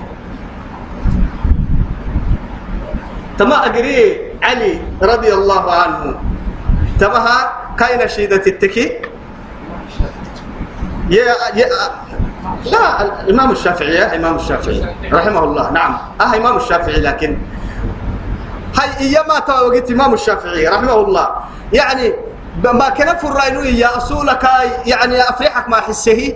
[3.38, 6.16] تما أجري علي رضي الله عنه.
[7.00, 7.38] تمها
[7.80, 9.02] كاين شيدة التكي؟
[11.10, 11.68] يا يا
[12.72, 15.72] لا الإمام الشافعي إمام الشافعي رحمه الله.
[15.72, 17.38] نعم أه إمام الشافعي لكن
[18.80, 21.28] هاي إيما توقيت إمام الشافعي رحمه الله.
[21.74, 22.14] يعني
[22.64, 24.44] ما كان فرائنو يا أصولك
[24.86, 26.34] يعني أفريحك ما حسه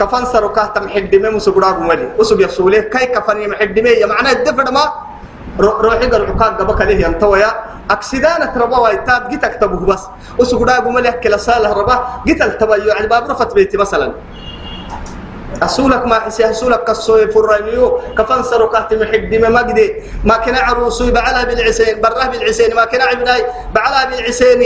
[0.00, 4.84] كفن سرقة تم حدمه مسقراق مالي وسب يسوله كاي كفن محدمه يا معنى الدفر ما
[5.60, 7.50] روحي قرعكاك قبك له ينتويا
[7.90, 10.02] أكسدانة ربا وايتاد جيت أكتبه بس.
[10.38, 14.12] وسقراق مالي كلا سالة ربا جيت التبايو يعني باب رفت بيتي مثلا.
[15.62, 19.86] أسولك ما حسي أسولك كسوي فرانيو كفن سرو كهت محد ما مجدي
[20.24, 22.00] ما كنا عروسي بعلا بالعسين.
[22.00, 22.74] براه بالعسين.
[22.74, 24.62] ما كنا عبناي بعلا بالعسين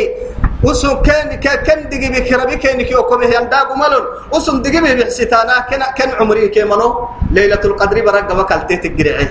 [0.64, 4.04] وسو كان كان دقي بكربي كان كيو كم هي انداغ ملون.
[4.32, 9.28] وسو دقي بحسيتانا كان كان عمري كيمنو ليلة القدر برق وكالتي تقرعي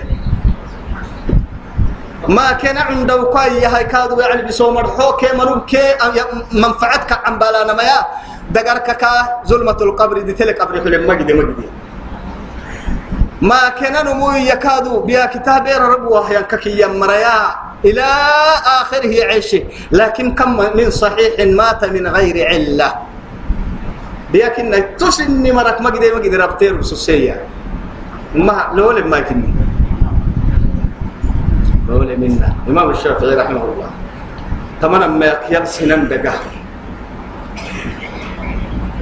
[2.28, 5.94] ما كان عنده كاي هاي كادو يعني بسومر حو كي منو كي
[6.52, 7.84] منفعتك عن بالانا ما
[8.56, 11.60] يا دقرك كا ظلمة القبر دي تلك قبر حلم مجد مجد.
[13.42, 17.40] ما كان نمو يكادو بيا كتاب رب وحيا ككي مريا
[17.86, 18.08] إلى
[18.80, 22.90] آخره عيشه لكن كم من صحيح مات من غير علة.
[24.32, 27.36] بيا كنا تسني مرك مجد مجد ربطير بسوسية
[28.36, 29.52] ما لول ما كني.
[31.92, 32.50] لول منا.
[32.72, 33.90] إمام الشافعي رحمه الله.
[34.82, 36.34] تمنى ما يبسنن دقه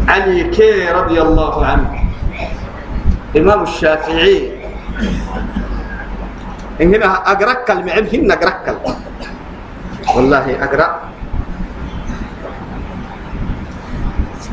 [0.08, 1.90] علي كي رضي الله عنه.
[3.38, 4.36] إمام الشافعي.
[6.82, 8.66] إن هنا أقرأك المعم هنا أقرأك
[10.16, 10.90] والله أقرأ.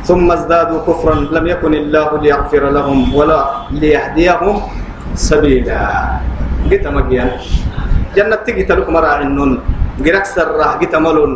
[0.07, 4.57] ثم ازدادوا كفرا لم يكن الله ليغفر لهم ولا ليهديهم
[5.15, 5.83] سبيلا.
[6.71, 7.31] قلت مجيان
[8.17, 9.61] جنة تجي تلوك مراعي النون.
[10.03, 11.33] قرأك سرح قلت ملون.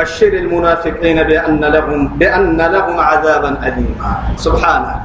[0.00, 4.12] بشر المنافقين بأن لهم بأن لهم عذابا أليما.
[4.36, 5.02] سبحانه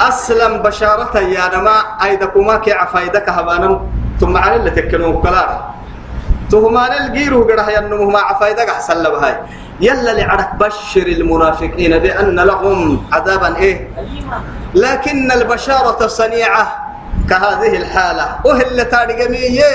[0.00, 3.80] أسلم بشارة يا نما أيدكما كي عفايدك هبانا
[4.20, 5.50] ثم على اللي تكنوا كلار.
[6.50, 9.36] تهمان الجيرو قرح ينمو ما عفايدك أحسن لبهاي.
[9.80, 13.88] يلا لعرك بشر المنافقين بأن لهم عذابا إيه؟
[14.74, 16.64] لكن البشارة صنيعة
[17.30, 18.26] كهذه الحالة.
[18.44, 19.72] وهل تارجمية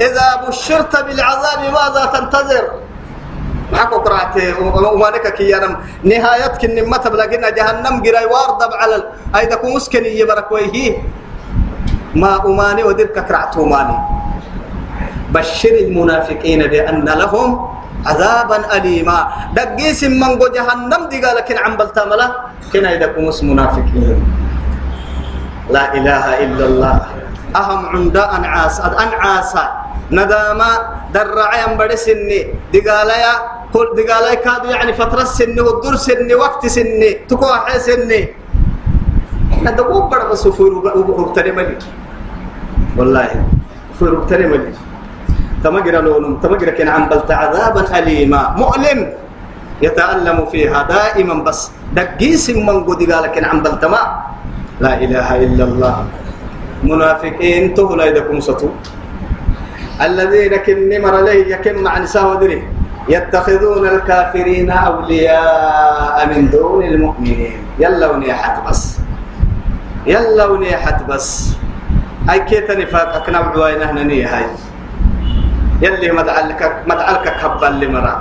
[0.00, 2.87] إذا بشرت بالعذاب ماذا تنتظر؟
[3.72, 4.34] معك قرأت
[4.96, 5.72] ومانك كيانم
[6.04, 8.96] نهاية كن ما تبلغنا جهنم جراي واردب على
[9.36, 10.96] أيضا كمسكني يبرك ويه
[12.16, 13.96] ما أماني ودرك كرعت أماني.
[15.36, 17.48] بشر المنافقين بأن لهم
[18.08, 19.18] عذابا أليما.
[19.52, 22.28] دقيس من جهنم دي قال لكن عم بلتاملا.
[22.72, 24.16] كنا إذا كمس منافقين.
[25.68, 26.96] لا إله إلا الله.
[27.52, 28.80] أهم عند أنعاس.
[28.80, 29.52] أنعاس.
[30.08, 30.70] نداما
[31.12, 37.76] درعي أمبر سني دقاليا كل دقاليا كادو يعني فترة سني والدور سني وقت سني تكوح
[37.76, 38.20] سني
[39.66, 41.76] هذا مو بڑا بس فور ربتني ملي.
[42.96, 43.28] والله
[43.98, 44.72] فور ربتني ملي.
[45.64, 48.54] تمجر لونم تمجر كان عم بلت عذابا أليما.
[48.56, 49.00] مؤلم.
[49.82, 51.70] يتألم فيها دائما بس.
[51.92, 54.02] دقيس من قد قال كان عم بلتما
[54.80, 55.96] لا إله إلا الله.
[56.86, 58.70] منافقين تهلا إذا ستو
[59.98, 62.77] الذين كن نمر له يكن مع نساء ودري.
[63.08, 67.56] يتخذون الكافرين أولياء من دون المؤمنين.
[67.78, 69.00] يلا ونيحت بس.
[70.06, 71.56] يلا ونيحت بس.
[72.30, 74.46] أي كيتني فاكك نوع نحن نية هاي.
[75.82, 78.14] يلي مدعلك مدعلك كبل لمرا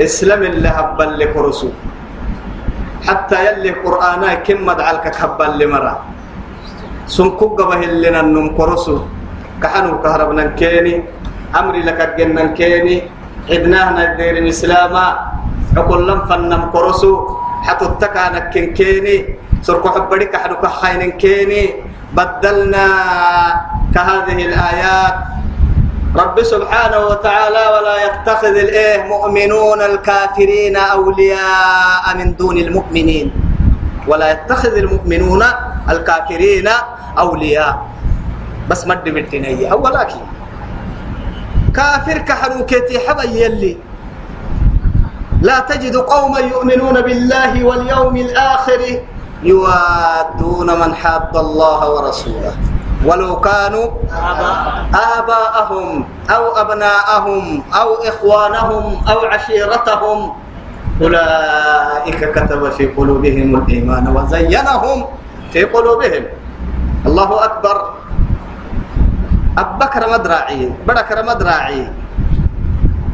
[0.00, 1.70] إسلام اللي هبل لكرسو
[3.06, 5.94] حتى يلي قرآنا كم مدعلك كبل لمرا
[7.06, 8.98] سنكوك قبه اللي ننم كرسو.
[9.62, 10.94] كحنو كهربنا كيني
[11.54, 12.96] أمري لك الجنة كيني
[13.50, 14.94] حدناه ندير الإسلام
[15.76, 17.12] عقول لم فنم كرسو
[17.66, 19.16] حتى التكانك كيني
[19.62, 21.62] سركو حبريك حنو كحين كيني
[22.12, 22.86] بدلنا
[23.94, 25.16] كهذه الآيات.
[26.12, 33.26] رب سبحانه وتعالى ولا يتخذ الإيه مؤمنون الكافرين أولياء من دون المؤمنين.
[34.08, 35.42] ولا يتخذ المؤمنون
[35.88, 36.68] الكافرين
[37.18, 37.74] أولياء.
[38.70, 40.20] بس مد بالتنية ولكن
[41.74, 43.76] كافر كحروكتي حبا يلي.
[45.42, 48.80] لا تجد قوما يؤمنون بالله واليوم الآخر
[49.42, 52.54] يوادون من حاد الله ورسوله.
[53.02, 53.86] ولو كانوا
[55.18, 60.18] آباءهم أو أبناءهم أو إخوانهم أو عشيرتهم
[61.02, 64.98] أولئك كتب في قلوبهم الإيمان وزينهم
[65.52, 66.24] في قلوبهم.
[67.06, 67.76] الله أكبر.
[69.58, 71.92] أبك رمد راعي بدك رمد راعي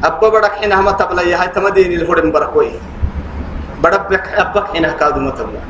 [0.04, 2.70] أبا بدك حينها ما تبلي هاي تمدين الهرم بركوي.
[3.82, 5.60] بدك أبك حينها كادو ما تبلي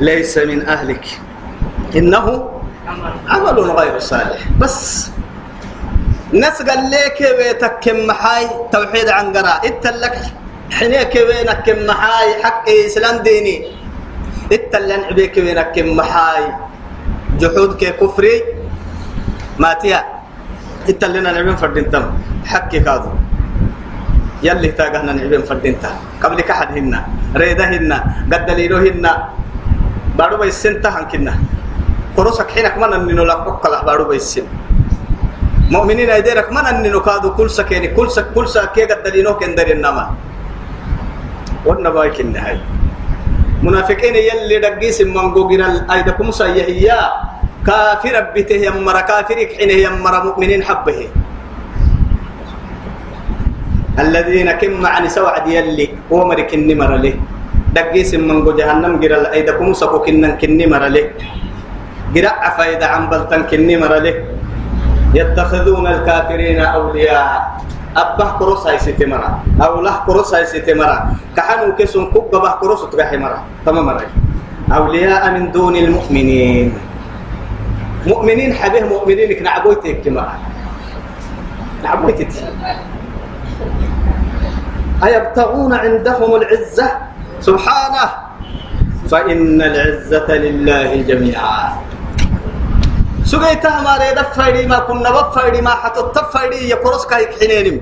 [0.00, 1.20] ليس من أهلك.
[1.96, 2.26] إنه
[3.28, 4.40] عمل غير صالح.
[4.60, 5.10] بس
[6.32, 9.64] ناس قال لك بيتك محاي توحيد عن قراء.
[9.84, 10.16] لك
[10.68, 13.56] حنيك وينك محاي حق إسلام ديني.
[14.52, 16.44] إتلن عبيك وينك محاي.
[17.40, 18.34] جحود كفري
[19.58, 20.00] ماتيا.
[20.88, 22.04] اتلنا نعبين فردين تم.
[22.44, 23.10] حقي كادو.
[24.44, 25.94] يلي تاقهنا نعبين فردين تم.
[26.22, 27.00] قبل كحد هنا.
[27.36, 27.98] ريده هنا.
[28.32, 29.12] قد دليلو هنا.
[30.20, 31.34] بارو بيسن تهان كنا.
[32.16, 34.44] كروسك حينك من أننو لا بقلا بارو بيسن
[35.70, 37.32] مؤمنين أيديرك من أننو كادو.
[37.38, 37.88] كل سكيني.
[37.96, 40.27] كل سك كل سكيه قد دليلو كندر النما
[41.66, 42.62] والنبايك النهاية
[43.62, 47.00] منافقين يلي دقيس من قوغنا أيدكم سيهيا
[47.66, 50.98] كافر بته يمر كافرك حين يمر مؤمنين حبه
[53.98, 57.14] الذين كم معني سوعد يلي ومرك النمر له
[57.74, 61.04] دقيس من جو جهنم جرال أيدا كم سكو كنن كني مرله
[62.14, 64.14] جرا عفايدا عن بلتن كني مرله
[65.18, 67.32] يتخذون الكافرين أولياء
[67.98, 70.98] أبه كروس هاي ستمرة أو له كروس هاي ستمرة
[71.36, 73.42] كحنو كسون كوب به كروس تبعي مرة.
[73.66, 74.06] تمام مرة.
[74.70, 76.78] أولياء من دون المؤمنين.
[78.06, 80.38] مؤمنين حبه مؤمنين كنعبويتك كما
[81.82, 82.28] نعبويتك
[85.04, 86.88] أيبتغون عندهم العزة؟
[87.40, 88.06] سبحانه.
[89.10, 91.62] فإن العزة لله جميعا.
[93.28, 97.80] سجيتها ما ريد فايدي ما كنا بفايدي ما حتى تفايدي يقرص كايك حنينم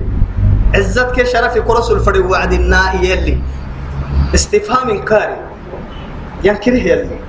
[0.75, 3.37] عزتك شرف يقرص الفري وعد النائي يلي.
[4.35, 5.39] استفهام كاري
[6.43, 7.19] ينكره يلي.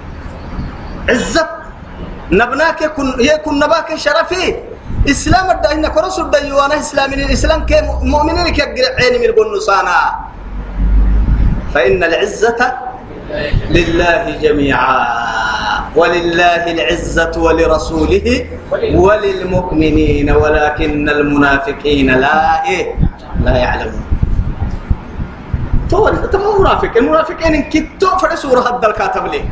[1.09, 1.49] عزت.
[2.31, 4.55] نبناك يكون يكون نباك شرفي.
[5.11, 9.99] إسلام الدين كرس الديوان إسلام الاسلام كمؤمنين كيقرع عيني من النصانا
[11.75, 12.61] فإن العزة
[13.71, 15.07] لله جميعا.
[15.97, 18.47] ولله العزة ولرسوله
[18.95, 22.85] وللمؤمنين ولكن المنافقين لا إيه
[23.45, 24.05] لا يعلمون.
[25.91, 26.93] تو تو منافق.
[26.97, 29.43] المنافقين إن كتو فرد سورة هذا الكاتب لي.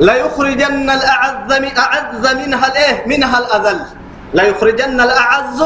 [0.00, 3.80] لا يخرجن الأعز من أعز منها الإيه؟ منها الأذل.
[4.34, 5.60] لا يخرجن الأعز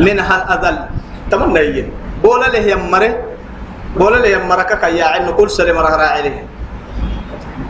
[0.00, 0.76] منها الأذل.
[1.30, 1.84] تمنى
[2.24, 3.12] بولا له يمره
[3.96, 6.32] بولا له يمرك كيا عن كل سلم راعي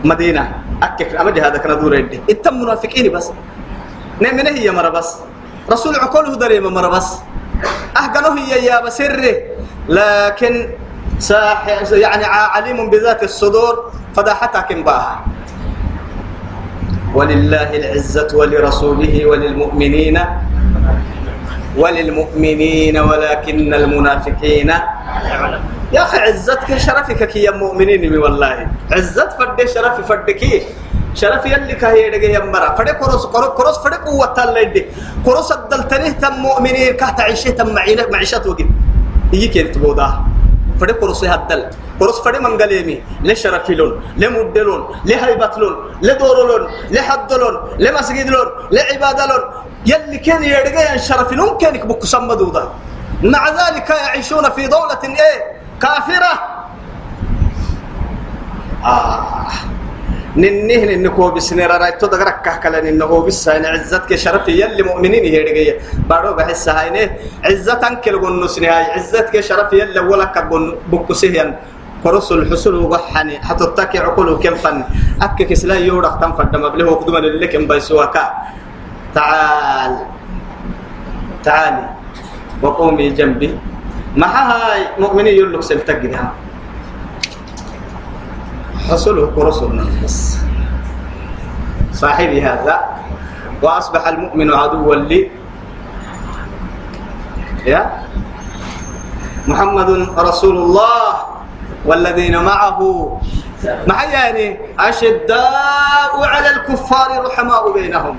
[0.05, 0.43] مدينة.
[0.83, 3.33] أكك أما جهاد كنا دور يدي إتم منافقين بس.
[4.21, 5.09] نمنه هي مرة بس.
[5.65, 7.09] رسول عقوله دريم مرة بس.
[7.97, 9.17] أهجنه هي يا بسر.
[9.89, 10.53] لكن
[11.19, 15.25] ساح يعني عليم بذات الصدور فضحتك باها
[17.15, 20.17] ولله العزة ولرسوله وللمؤمنين.
[21.77, 24.71] وللمؤمنين ولكن المنافقين.
[25.93, 28.67] يا أخي عزتك شرفك يا مؤمنين من والله.
[28.91, 30.41] عزت فرد شرف فردك
[31.15, 33.25] شرف يلي كهي دغه يمرا فدي كروس
[33.57, 34.85] كروس فدي قوة تلدي
[35.25, 38.61] كروس الدلتنه تم مؤمنين كهت عيشه تم معينة معيشة وقت
[39.33, 40.09] يجي كيف تبودا
[40.81, 41.61] فدي كروس هدل
[41.99, 49.41] كروس فدي منغليمي لشرفلون لمدلون لهيبتلون لدورلون لحدلون لمسجدلون لعبادلون
[49.85, 52.63] يلي كان يدغه شرفلون كانك بك سمدودا
[53.23, 56.33] مع ذلك يعيشون في دولة إيه؟ كافرة.
[58.85, 59.47] آه.
[60.37, 65.75] ننه ننكو بسنير رأيت تدغرك كهكلا ننه بس هاي عزتك شرف يلي مؤمنين هي دغيه
[66.09, 67.09] بارو بحس هاي
[67.47, 71.49] عزت انكل قنوس هاي عزتك شرف يلي ولا كبن بكسهن
[72.03, 74.83] فرس الحصول وحني حتى تكي عقول كم فن
[75.21, 78.25] أكك سلا يورق تم فدم بله وقدما لك بيسوكا
[79.15, 79.93] تعال.
[81.43, 81.85] تعالي.
[82.61, 83.49] وقومي جنبي.
[84.15, 86.31] ما هاي مؤمنين يقول لك سلتقدها
[88.89, 90.37] حصله ورسلنا بس
[91.91, 92.79] صاحبي هذا.
[93.61, 95.31] وأصبح المؤمن عدوا لي.
[97.65, 98.03] يا.
[99.47, 101.13] محمد رسول الله
[101.85, 102.79] والذين معه.
[103.87, 108.15] مع يعني أشداء على الكفار رحماء بينهم.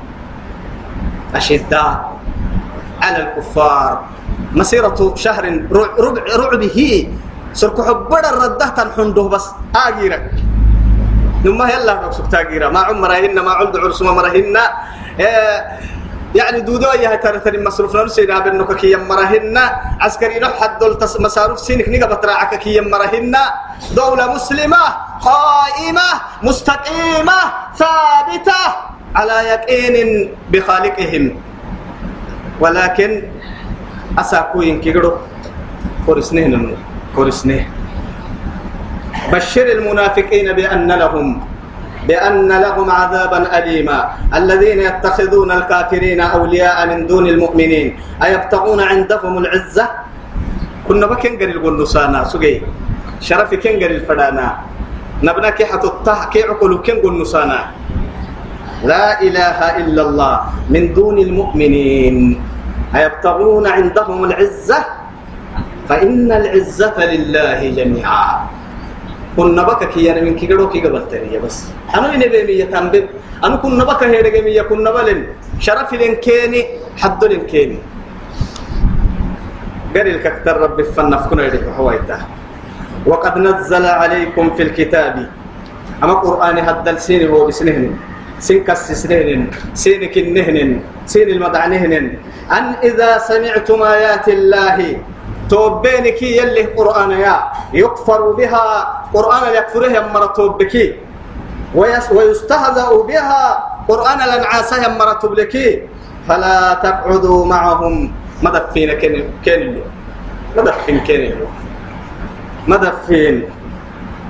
[1.35, 2.17] أشداء
[3.03, 4.16] على الكفار.
[4.57, 5.45] مسيرة شهر
[5.99, 6.79] ربع رعبه.
[7.53, 9.47] سرك حبر الرده تنحنده بس.
[9.77, 10.31] آجيرك
[11.45, 14.57] ثم يلا نقصك تاجيرا ما عمرهن ما عمد عرس مرهن
[15.21, 15.79] إيه
[16.35, 19.57] يعني دودو يا ترى ترى مصروف نرسينا بأنك كي يمرهن
[20.01, 23.35] عسكري نح حد دول مصارف سينك نيجا بتراعك كي يمرهن
[23.95, 24.83] دولة مسلمة
[25.23, 26.09] قائمة
[26.43, 27.39] مستقيمة
[27.79, 28.63] ثابتة
[29.15, 29.97] على يقين
[30.51, 31.25] بخالقهم.
[32.61, 33.11] ولكن
[34.19, 35.13] أساكوين كيغرو
[36.07, 36.53] كورسنين
[37.17, 37.65] كورسنين
[39.33, 41.27] بشر المنافقين بأن لهم
[42.09, 43.99] بأن لهم عذابا أليما
[44.35, 47.87] الذين يتخذون الكافرين أولياء من دون المؤمنين
[48.25, 49.87] أيبتغون عندهم العزة
[50.89, 52.63] كنا بكين قريل قلنسانا سجي
[53.21, 54.49] شرف كين قريل فدانا
[55.27, 57.61] نبنا كي حتطه كي عقل كين قلنسانا
[58.87, 60.35] لا إله إلا الله
[60.71, 62.17] من دون المؤمنين
[62.97, 64.79] أيبتغون عندهم العزة؟
[65.89, 68.27] فإن العزة لله جميعا.
[69.37, 71.69] كنا بك كي أنا من كي قالوا كي قبلتني بس.
[71.95, 73.07] أنا إني بيمي يتنبب
[73.45, 75.21] أنا كنا بك هيرجع مية كنا بلن
[75.61, 76.61] شرف لين كيني
[76.97, 77.79] حد لين كيني.
[79.95, 82.19] قال الكتر ربي فنف كنا يدك حويته
[83.07, 85.31] وقد نزل عليكم في الكتاب.
[86.03, 87.97] أما قرآن هذا السين هو بسنهن.
[88.41, 91.95] سين كس سنهن سين كنهن سين المدعنهن
[92.53, 94.79] أن إذا سمعتم آيات الله
[95.49, 97.37] توبينك يلي قرآن يا.
[97.73, 98.67] يكفر بها
[99.15, 100.95] قرآن يكفرها مرة توبكي
[102.13, 103.43] ويستهزأ بها
[103.89, 105.69] قرآن لنعاسها مرة تبلكي
[106.29, 108.13] فلا تقعدوا معهم.
[108.43, 109.15] مدفين كن
[110.57, 111.23] مدفين كن
[112.69, 113.35] مدفين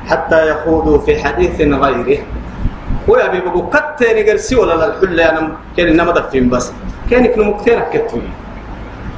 [0.07, 2.19] حتى يخوضوا في حديث غيره.
[3.09, 6.73] ويا بيبقوا كتير قرسي ولا الحل أنا كان إنما مدفين بس.
[7.11, 8.29] كانك نمكتير كتوي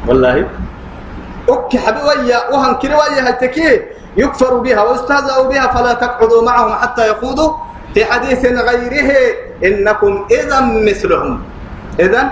[0.06, 0.46] والله.
[1.48, 3.80] أوكي حبي ويا وهن كري ويا هتكي.
[4.16, 7.50] يكفر بها ويستهزأ بها فلا تقعدوا معهم حتى يخوضوا
[7.94, 9.10] في حديث غيره.
[9.64, 11.42] إنكم إذا مثلهم.
[12.00, 12.22] إذا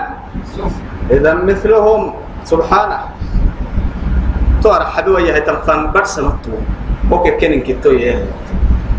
[1.11, 2.01] إذا مثلهم.
[2.45, 2.99] سبحانه.
[4.63, 6.51] تورا حبي ويا هتنفن برسمتو
[7.11, 8.25] أوكي كنن كتو يه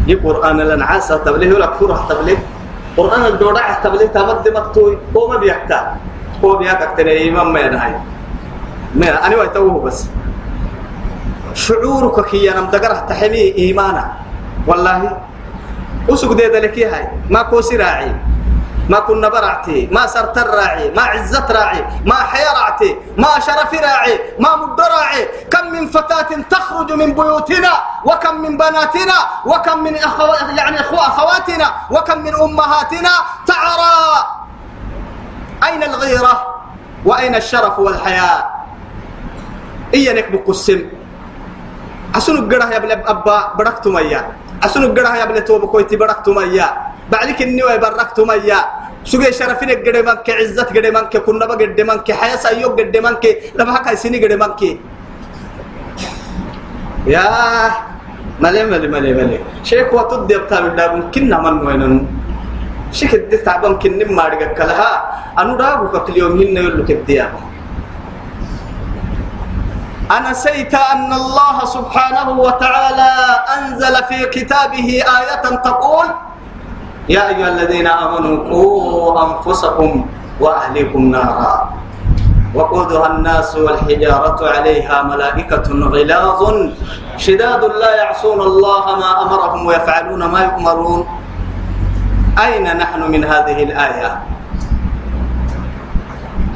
[0.09, 2.39] يقرآن لنا عاسى تبليه ولا كفر تبليه.
[2.97, 5.87] قرآن الدورة تبليه تمد مكتوي هو ما بيحتاج.
[6.45, 7.95] هو بيحتاج ترى إمام ما ينهي
[8.95, 10.07] ما أنا ويتوه بس.
[11.55, 14.13] شعورك كي أنا مدقره تحمي إيمانا
[14.67, 15.19] والله.
[16.09, 17.09] وسوق دي ذلك هاي.
[17.31, 18.13] ما كوسي راعي.
[18.89, 24.21] ما كنا برعتي ما سرت راعي ما عزت راعي ما حيا راعتي ما شرف راعي
[24.39, 25.29] ما مد راعي.
[25.53, 27.73] كم من فتاة تخرج من بيوتنا
[28.05, 30.27] وكم من بناتنا وكم من أخو
[30.57, 33.15] يعني أخو أخواتنا وكم من أمهاتنا.
[33.47, 33.95] تعرى
[35.65, 36.35] أين الغيرة
[37.05, 38.45] وأين الشرف والحياة؟
[39.95, 40.81] إيانك بقسم
[42.17, 44.25] أسنو قرها يا أبا بركتم إياه
[44.65, 46.73] أسنو قرها يا بلب توب كويتي بركتم إياه
[47.13, 48.65] بعدك النوى بركتم إياه
[49.05, 53.25] سوغي شرفين قد منك عزت قد منك كنا قد منك حياة سيوب قد منك
[53.59, 54.33] لما هكا سيني قد
[57.07, 57.25] يا
[58.43, 59.39] ملي ملي ملي ملي.
[59.65, 61.95] شيخ وتدي بتاع الدابون كنا من وينن.
[62.93, 64.93] شيخ الدي تعبان كنا ما رجعك لها
[65.39, 67.41] أنا راغو كل يوم هنا لك الديابه
[70.17, 73.11] أنسيت أن الله سبحانه وتعالى
[73.57, 74.89] أنزل في كتابه
[75.19, 76.07] آية تقول
[77.09, 80.07] يا أيها الذين آمنوا قوا أنفسكم
[80.41, 81.73] وأهليكم نارا
[82.55, 86.41] وقودها الناس والحجارة عليها ملائكة غلاظ
[87.17, 91.07] شداد لا يعصون الله ما أمرهم ويفعلون ما يؤمرون.
[92.39, 94.11] أين نحن من هذه الآية؟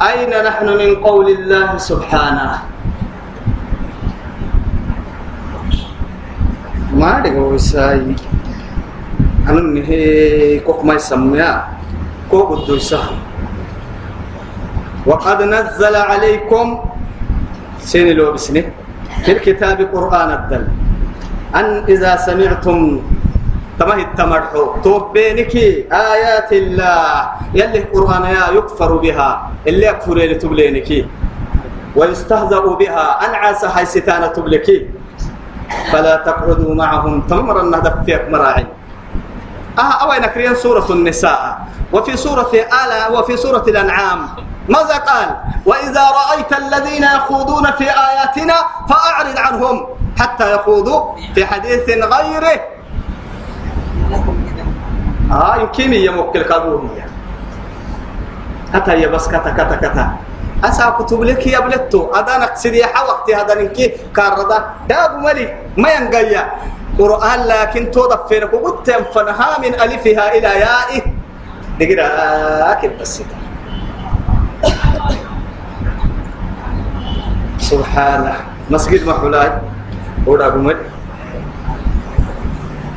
[0.01, 2.51] أين نحن من قول الله سبحانه؟
[6.93, 7.39] ما أدري
[9.49, 11.67] أنا نهي كوك ما يسميها
[12.31, 12.49] كوك
[15.05, 16.79] وقد نزل عليكم
[17.79, 18.63] سين لو بسنه
[19.25, 20.67] في الكتاب قرآن الدل
[21.55, 23.01] أن إذا سمعتم
[23.79, 25.55] تمه التمرحو توبينك
[25.91, 26.99] آيات الله
[27.53, 29.29] يلي القرآن يا يكفر بها
[29.67, 30.89] اللي يكفر اللي تبلينك
[31.95, 34.67] ويستهزأ بها أنعس حيستانة تبلك
[35.91, 38.65] فلا تقعدوا معهم تمر النهدف فيك مراعي
[39.79, 41.57] آه أوين كريان سورة النساء؟
[41.93, 44.27] وفي سورة آلا وفي سورة الأنعام.
[44.69, 45.29] ماذا قال؟
[45.65, 48.53] وإذا رأيت الذين يخوضون في آياتنا
[48.89, 49.87] فأعرض عنهم
[50.19, 51.01] حتى يخوضوا
[51.35, 52.61] في حديث غيره.
[55.31, 57.07] آه يمكن يمكن كابوهية
[58.73, 60.05] حتى هي بس كتا كتا كتا.
[60.63, 66.51] أسا كتب لك يا بلتو أدانا قصدي وقت هذا نكي كاردا داب ملي ما ينقيا.
[66.99, 71.01] قرآن لكن توضف فينك وقلت فنها من ألفها إلى يائه.
[71.79, 72.05] دقيقة
[72.71, 73.21] أكل بس.
[77.57, 78.35] سبحانه.
[78.69, 79.51] مسجد محولاي
[80.27, 80.79] ودا قمت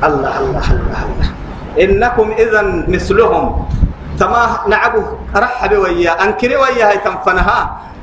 [0.04, 1.28] الله الله الله الله.
[1.80, 3.44] إنكم إذا مثلهم.
[4.20, 5.04] تما نعبه
[5.36, 6.12] رحب ويا.
[6.24, 7.58] أنكر ويا هاي تنفنها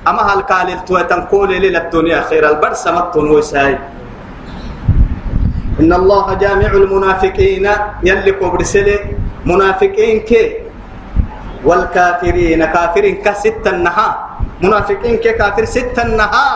[0.07, 2.43] أما هالكالل تو تنقول ليلة الدنيا خير.
[2.49, 3.77] البرس مطن وساي
[5.79, 7.65] إن الله جامع المنافقين.
[8.03, 8.99] يلك برسله
[9.45, 10.45] منافقين كي؟
[11.65, 12.61] والكافرين.
[12.65, 14.09] كافرين كست النها
[14.61, 16.49] منافقين كي كافر ست النها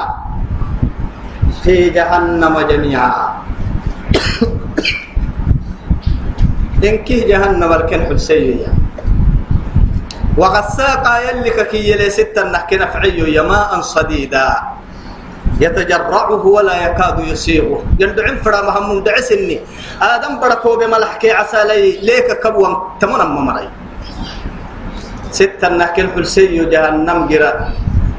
[1.64, 3.14] في جهنم جميعا.
[6.78, 8.70] إنك جهنم الكن حسيا
[10.38, 14.77] وغساقا يلي كي يلي ستة نحكي نفعي يماء صديدا.
[15.60, 17.84] يتجرعه ولا يكاد يسيغه.
[18.00, 19.60] يندعم فرا مهم دعسني
[20.02, 21.98] آدم بركو بملحكي عسى لي.
[22.02, 23.70] ليك كبوا تمنا ممري
[25.32, 27.54] ستة نحكي الحلسي جهنم جرا.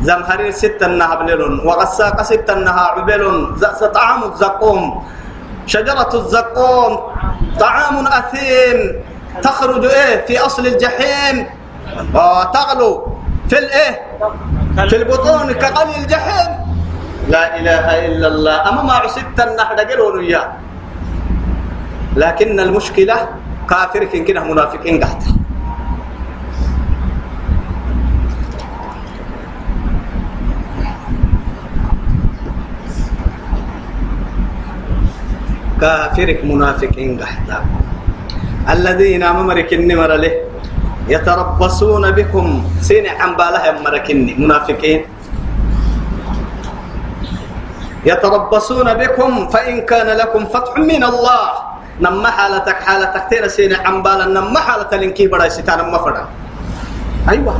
[0.02, 3.58] زمهرين ستة نهبلون وغساق ستة نهابلون
[3.94, 4.82] طعام الزقوم.
[5.66, 6.92] شجرة الزقوم.
[7.60, 8.78] طعام أثيم.
[9.42, 11.46] تخرج إيه؟ في أصل الجحيم.
[12.14, 12.90] وتغلو
[13.48, 13.92] في الإيه؟
[14.88, 16.67] في البطون كغلي الجحيم.
[17.28, 18.56] لا إله إلا الله.
[18.68, 19.36] أما ما عسدت
[19.88, 20.48] قلوا إياه
[22.16, 23.16] لكن المشكلة
[23.68, 25.22] كافر كنا منافقين قحت
[35.78, 37.48] كافرك منافقين قحت
[38.66, 40.34] الذين أمرك النمر له
[41.08, 42.46] يتربصون بكم.
[42.82, 44.32] سين عن بالها مركني.
[44.42, 45.17] منافقين.
[48.08, 51.44] يتربصون بكم فإن كان لكم فتح من الله.
[52.00, 56.24] نما حالتك حالتك تينا سين عن بالا نما حالة لنكي بڑا ستانا مفرا.
[57.28, 57.54] أيوة.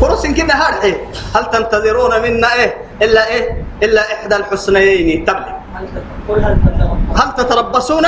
[0.00, 0.94] قرص كده هارحي
[1.34, 2.70] هل تنتظرون منا إيه؟
[3.02, 3.42] إلا إيه؟
[3.82, 5.24] إلا إحدى الحسنيين.
[5.24, 5.54] تبلغ
[7.16, 8.06] هل تتربصون؟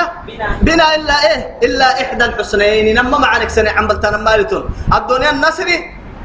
[0.66, 2.86] بنا إلا إيه؟ إلا إحدى الحسنيين.
[2.98, 4.64] نما معنك سنة عم بلتنا مالتون.
[4.90, 5.76] الدنيا النصري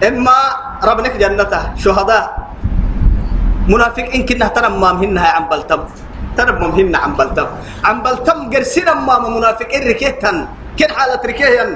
[0.08, 0.38] إما
[0.84, 2.51] ربنك جنته شهداء.
[3.72, 5.82] منافق إن كنا تنمام هنها عم بلتم
[6.38, 7.48] تنمام هنا عم بلتم
[7.88, 10.38] عم بلتم قرسنا مام منافق إركيتن
[10.78, 11.72] كن حالة ركيهن.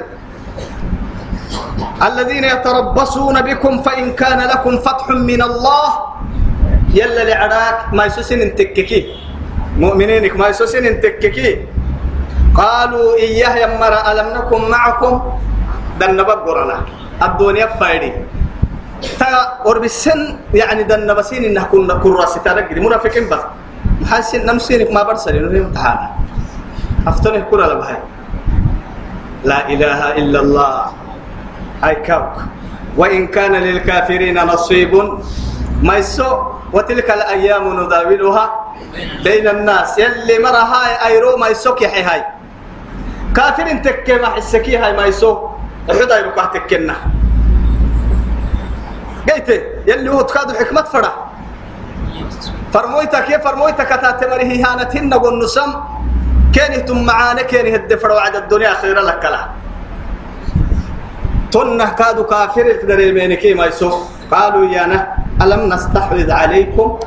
[2.07, 5.89] الذين يتربصون بكم فإن كان لكم فتح من الله.
[6.99, 8.99] يلا لعراك ما يسوسين انتككي.
[9.83, 11.49] مؤمنينك ما يسوسين انتككي.
[12.55, 15.13] قالوا إياه يمر ألم نكن معكم؟
[15.99, 16.77] دن بقرنا
[17.23, 18.11] الدنيا فايدي
[19.19, 23.43] تا وربسن يعني دن بسين إنه كنا كرة ستارك دي منافقين بس.
[24.01, 25.97] محاسين نمسينك ما برسل إنه امتحان
[27.07, 27.97] أفتنه كرة لبهاي
[29.45, 30.73] لا إله إلا الله.
[31.83, 32.33] أي كوك
[32.97, 34.93] وإن كان للكافرين نصيب.
[35.83, 36.29] ما يسو
[36.73, 38.45] وتلك الأيام نداولها
[39.23, 39.99] بين الناس.
[39.99, 42.21] يلي مرة هاي أيرو ما يسوك يحي هاي.
[43.35, 45.31] كافر تكي ما حسكي هاي ما يسو
[45.91, 46.95] أحد أيرو كاه تكينا.
[49.29, 49.49] قيت
[49.87, 51.13] يلي هو تخاد الحكمة فرع
[52.73, 55.69] فرمويتك يا فرمويتك تاتمره هانتهن والنسم
[56.55, 59.41] كان تم معانا كان الدفر وعد الدنيا خير لك لا.
[61.51, 63.91] تنه كادو كافر الدريمين كي ما يسو
[64.31, 64.99] قالوا يانا
[65.41, 66.99] ألم نستحوذ عليكم؟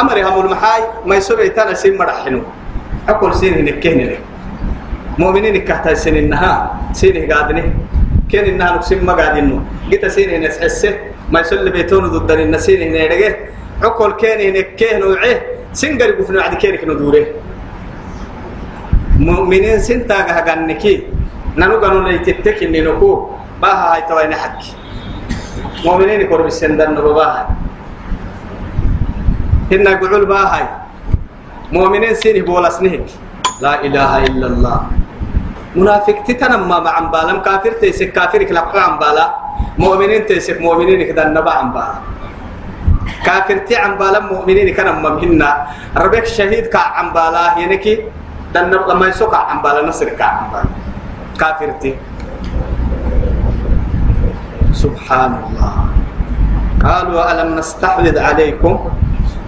[0.00, 2.42] أمرهم المحاي ما يسو ريتانا سين مرحنو.
[3.08, 4.20] أقول سين نكهن لك
[5.18, 6.50] مؤمنين كهتا سين إنها
[6.92, 7.64] سين قادني
[8.30, 9.60] كان إنها نقسم ما قادنو
[9.90, 10.94] قيت سين نسحسه
[11.32, 13.34] ما اللي بيتون ضد النسين هنا يرجع
[13.82, 15.38] أقول كان نكهن وعيه
[15.72, 17.26] سين قريب في نوع كينك ندوره.
[19.16, 20.14] مؤمنين سنتا
[20.46, 20.94] غنكي
[21.56, 23.12] نانو غنو ليتتك إني نكو.
[23.62, 24.60] باها هاي توين حق.
[25.84, 26.20] مؤمنين
[33.60, 34.78] لا إله إلا الله.
[35.72, 39.24] منافق تتنمى مع عمبالا كافر تيسك كافر كلاقوا عمبالا
[39.78, 41.96] مؤمنين تيسك مؤمنين كذا النبع عمبالا
[43.24, 45.50] كافر تي عمبالا مؤمنين كان ممهنا
[45.96, 47.94] ربك شهيد كا عمبالا ينكي
[48.52, 50.68] دن لما يسوق عمبالا نصر كا عمبالا
[51.40, 51.96] كافر تي.
[54.72, 55.74] سبحان الله
[56.84, 58.74] قالوا ألم نستحوذ عليكم؟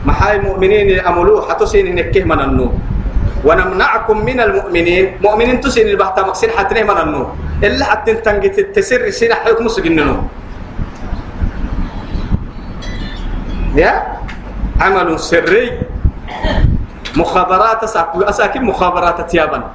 [0.07, 2.72] محاي مؤمنين أملوه حتسين نكه من النور.
[3.45, 5.20] ونمنعكم من المؤمنين.
[5.20, 10.16] مؤمنين تسين البحث مكسين حتى من النور إلا حتى تنجت التسر سين حيكم سجننو
[13.76, 14.16] يا؟
[14.80, 15.80] عمل سري.
[17.16, 19.70] مخابرات أساكو أساكي مخابرات تيابا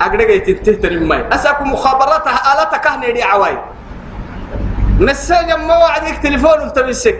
[0.00, 1.28] أقدر تنتهي ماي.
[1.32, 3.58] أساكو مخابرات آلات كهنة دي عواي.
[5.00, 7.18] مساج ما وعدك تليفون تمسك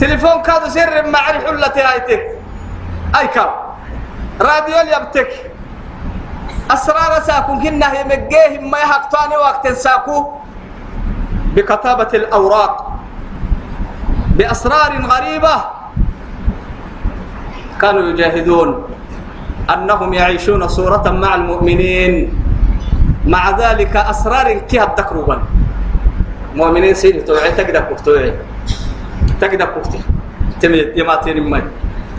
[0.00, 2.22] تليفون كادو سر معرف حلتي هايتك.
[3.18, 3.67] أي كاب
[4.40, 5.30] راديو يبتك.
[6.70, 10.16] أسرار ساكو كنا هي مجيه ما يحقطاني وقت ساكو.
[11.54, 12.74] بكتابة الأوراق.
[14.36, 15.56] بأسرار غريبة.
[17.80, 18.68] كانوا يجاهدون
[19.70, 22.14] أنهم يعيشون صورة مع المؤمنين.
[23.28, 25.42] مع ذلك أسرار كيها تقربا
[26.56, 28.32] مؤمنين سيدي توعي تقدر كفتوعي
[29.40, 30.00] تقدر كفتي
[30.60, 31.62] تميت يماتين ماي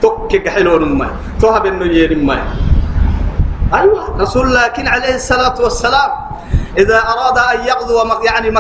[0.02, 1.10] توكي حلون ماي
[1.42, 2.42] توهب انه يين ماي
[3.74, 6.12] أيوه رسول لكن عليه الصلاه والسلام
[6.78, 8.52] اذا اراد ان يغزو يعني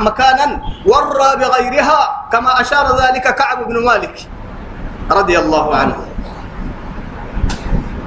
[0.00, 4.18] مكانا ورى بغيرها كما اشار ذلك كعب بن مالك
[5.10, 5.96] رضي الله عنه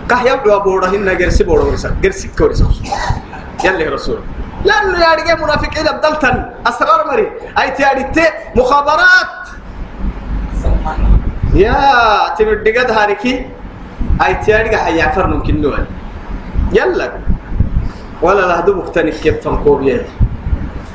[0.09, 2.65] كه يبدو بورهن جرسي بورورسا جرسي كورسا
[3.63, 4.19] يلي رسول
[4.65, 8.25] يا رجال منافقين بدلتن اسرار مري اي تياريتي
[8.55, 9.40] مخابرات
[11.53, 11.75] يا
[12.37, 13.45] تمدقد هاركي؟
[14.25, 15.85] أي تياريك حيا فرن كنوان.
[16.73, 17.11] يلا.
[18.21, 20.05] ولا لا هدو مختنك كيف فنكوبيا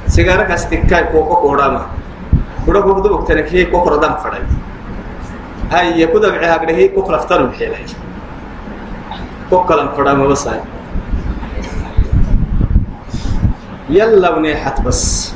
[0.07, 1.87] سيجارك استكاي كوكو كوراما.
[2.67, 4.43] بڑا کو دو مختنك هي كوكو ردم فداي
[5.71, 7.77] هاي يكود بعها قد هي كوكو لفتر بحيله
[9.51, 10.49] كوكو لم فداما بس
[13.91, 15.35] يلا ونيحت بس.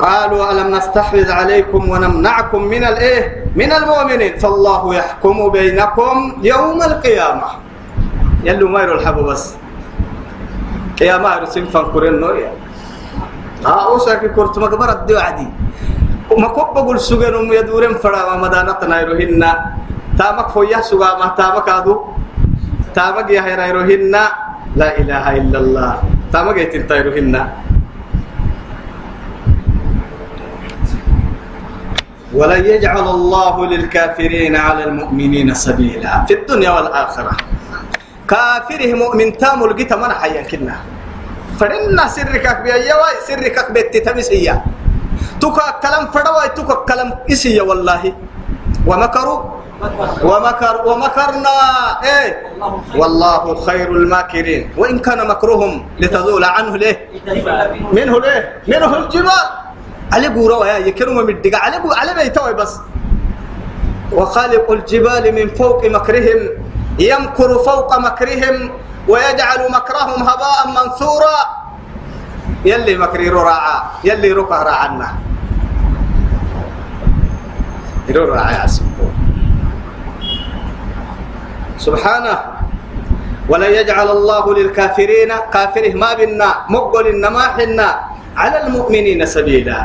[0.00, 4.40] قالوا ألم نستحوذ عليكم ونمنعكم من الإيه من المؤمنين.
[4.40, 7.48] فالله يحكم بينكم يوم القيامة.
[8.48, 9.60] يلو ما يرو الحبو بس.
[10.96, 12.52] قيامة يرسم فانكورين نوريا.
[13.66, 15.14] ها أوساكي كورت مقبرة دي.
[15.14, 15.48] وعدي
[16.32, 19.42] وما كوب بقول سجن أم يدورين فرا ومدانتنا يروهن
[20.18, 21.94] تامك فويا سجا ما تامك أدو.
[22.96, 24.14] تامك يا هيرا يروهن
[24.76, 25.92] لا إله إلا الله.
[26.32, 26.94] تامك يتنتا
[32.34, 36.24] ولن يجعل الله للكافرين على المؤمنين سبيلا.
[36.28, 37.32] في الدنيا والآخرة.
[38.28, 40.76] كافره مؤمن تام لقيت من حيا كنا.
[41.58, 44.62] فرنا سرك بيا واي سرك بيت تمسيا
[45.40, 48.02] توكا كلام فدوا توكا كلام اسيا والله.
[48.86, 49.40] ومكروا؟
[50.22, 51.56] ومكر ومكرنا.
[52.04, 52.30] إيه؟
[52.96, 54.70] والله خير الماكرين.
[54.76, 56.96] وإن كان مكرهم لتزول عنه ليه؟
[57.92, 59.46] منه ليه؟ منه الجبال.
[60.12, 61.36] على قورا يا يكرم من
[61.82, 62.78] قو على بيتوي بس.
[64.12, 66.40] وخالق الجبال من فوق مكرهم
[66.98, 68.70] يمكر فوق مكرهم
[69.08, 71.38] ويجعل مكرهم هباء منثورا.
[72.64, 75.08] يلي مكري راعى يلي ركع راعنا
[78.10, 78.68] راعى
[81.78, 82.38] سبحانه.
[83.48, 88.09] ولا يجعل الله للكافرين كافره ما بنا مقبل ما حنا.
[88.40, 89.78] على المؤمنين سبيلا.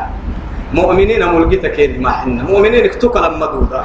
[0.72, 2.42] مؤمنين ملقيتك ما حنا.
[2.48, 3.82] مؤمنين اكتوك لما دودا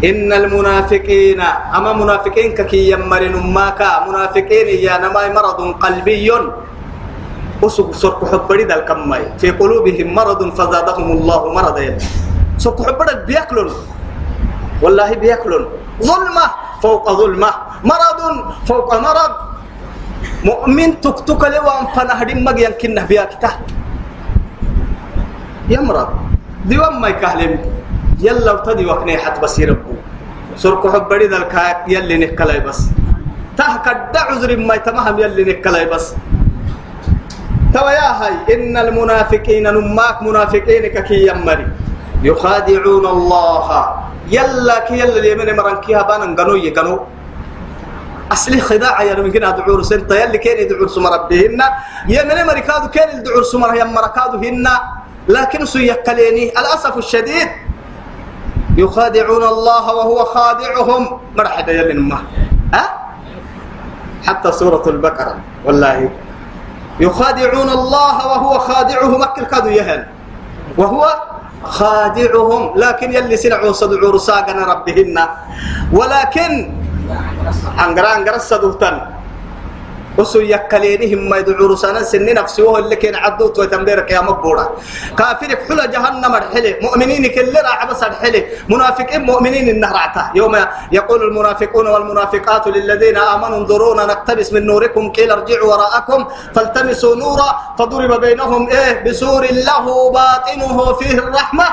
[0.00, 1.40] إن المنافقين
[1.76, 6.28] أما منافقين كي يمرن ماكا منافقين يا نماي مرض قلبي.
[7.60, 9.36] أسوك سرق حبري ذا الكماي.
[9.36, 11.86] في قلوبهم مرض فزادهم الله مرضا
[12.56, 13.68] سرق حبري بيأكلون.
[14.80, 15.64] والله بيأكلون.
[16.00, 16.46] ظلمة
[16.80, 17.50] فوق ظلمة.
[17.84, 18.20] مرض
[18.64, 19.32] فوق مرض.
[20.44, 23.52] مؤمن تكتك لوان فنهدم مجيان كنه بياكته
[25.68, 26.08] يمرض
[26.64, 27.52] ديوان ما يكهلم.
[28.20, 29.92] يلا وتدي وكني حت بس يربو.
[30.56, 32.92] سرق حبري الكاك يلي نكلاي بس.
[33.56, 33.86] تهك
[34.16, 36.14] عذر ما يتمهم يلي نكلاي بس.
[37.74, 41.66] توا يا هاي إن المنافقين نماك منافقين كي يمري.
[42.22, 43.68] يخادعون الله.
[44.28, 46.54] يلا كي يلا اليمن مرنكيها بان غنو.
[46.66, 46.94] يغنو
[48.32, 51.60] أصلي خداع يا من كنا دعور سنت يلي كان يدعور سمر ربهن
[52.08, 54.66] يا من مركادو كان يدعور سمر يا مركادو هن
[55.28, 57.48] لكن سيكليني الأسف الشديد.
[58.76, 61.02] يخادعون الله وهو خادعهم.
[61.36, 62.18] مرحبا يلي نما
[62.74, 62.84] ها؟
[64.26, 65.36] حتى سورة البقرة.
[65.64, 66.10] والله.
[67.00, 69.22] يخادعون الله وهو خادعهم.
[69.22, 70.06] أكل كادو يهل.
[70.78, 71.02] وهو
[71.64, 72.78] خادعهم.
[72.78, 75.18] لكن يلي سنعوا صدعوا رساقنا ربهن.
[75.92, 76.50] ولكن
[77.78, 78.96] عنقرا عنقرا الصدوتان
[80.18, 84.64] وسو يكلينهم ما يدعو رسانا سن نفسه هو اللي كان عدوت وتنبيرك يا مبورا
[85.18, 90.54] كافر حلا جهنم الحلي مؤمنين كل راح بس الحلي منافقين مؤمنين النهر عتا يوم
[90.92, 96.20] يقول المنافقون والمنافقات للذين امنوا انظرونا نقتبس من نوركم قيل ارجعوا وراءكم
[96.54, 101.66] فالتمسوا نورا فضرب بينهم إيه بسور له باطنه فيه الرحمه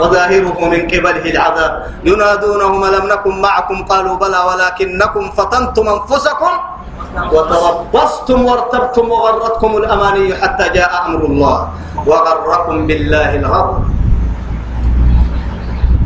[0.00, 1.72] وظاهره من قبله العذاب.
[2.04, 6.54] ينادونهم لم نكن معكم؟ قالوا بلى ولكنكم فتنتم أنفسكم
[7.32, 11.58] وتربصتم وارتبتم وغرتكم الأماني حتى جاء أمر الله.
[12.06, 13.76] وغركم بالله الغرب.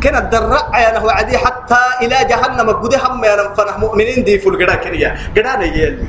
[0.03, 2.67] كنا الدرع يا له عدي حتى إلى جهنم.
[2.69, 3.33] قد هم يا
[3.81, 6.07] مؤمنين دي فول قدا كريا قدا يلي.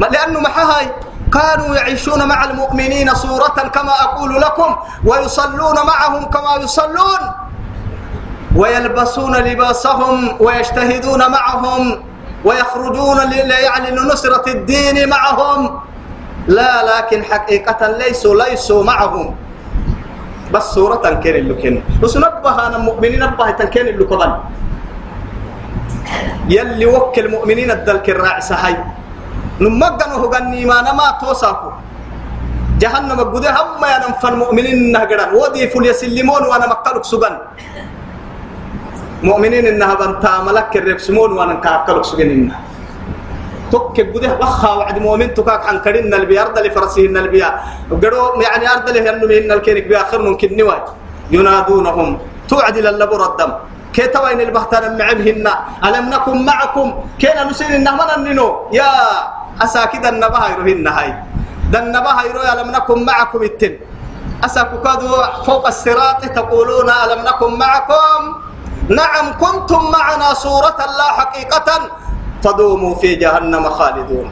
[0.00, 0.86] ما لأنه ما هاي
[1.34, 7.22] كانوا يعيشون مع المؤمنين صورة كما أقول لكم ويصلون معهم كما يصلون.
[8.56, 12.02] ويلبسون لباسهم ويجتهدون معهم
[12.44, 13.18] ويخرجون
[13.66, 15.80] يعني لنصرة الدين معهم.
[16.46, 19.34] لا لكن حقيقة ليسوا ليسوا معهم.
[20.52, 24.38] بس صورة كان اللي كان بس نبه أنا مؤمنين نبه تنكين اللي كمان
[26.48, 28.76] يلي وكل المؤمنين الدلك الراعي هاي
[29.60, 31.70] نمجنه غني ما نما توساكو
[32.82, 37.34] جهنم قد هم يا نفن مؤمنين نهجران ودي فل يسلمون وأنا مكلك سجن
[39.28, 42.56] مؤمنين انها بنتا ملك الربسمون وأنا كاكلك سجننا
[43.72, 47.42] توك بده بخا وعد مؤمن تكاك عن كرين البي ارض لفرسه النبي
[47.90, 50.80] قدروا يعني ارض له انه من الكينك باخر ممكن نواي
[51.34, 52.08] ينادونهم
[52.50, 53.50] توعد للبر الدم
[53.94, 55.46] كي توين البحتان معبهن
[55.86, 56.88] ألم نكن معكم
[57.20, 58.48] كينا نسين النهمنا النينو
[58.78, 58.90] يا
[59.62, 61.14] أساكد النبها يروهن هاي
[61.70, 63.74] دنبها يروي ألم نكن معكم التن
[64.44, 65.08] أساكو كادو
[65.46, 68.20] فوق الصراط تقولون ألم نكن معكم؟
[68.88, 71.68] نعم كنتم معنا صورة لا حقيقة
[72.44, 74.28] فدوموا في جهنم خالدون.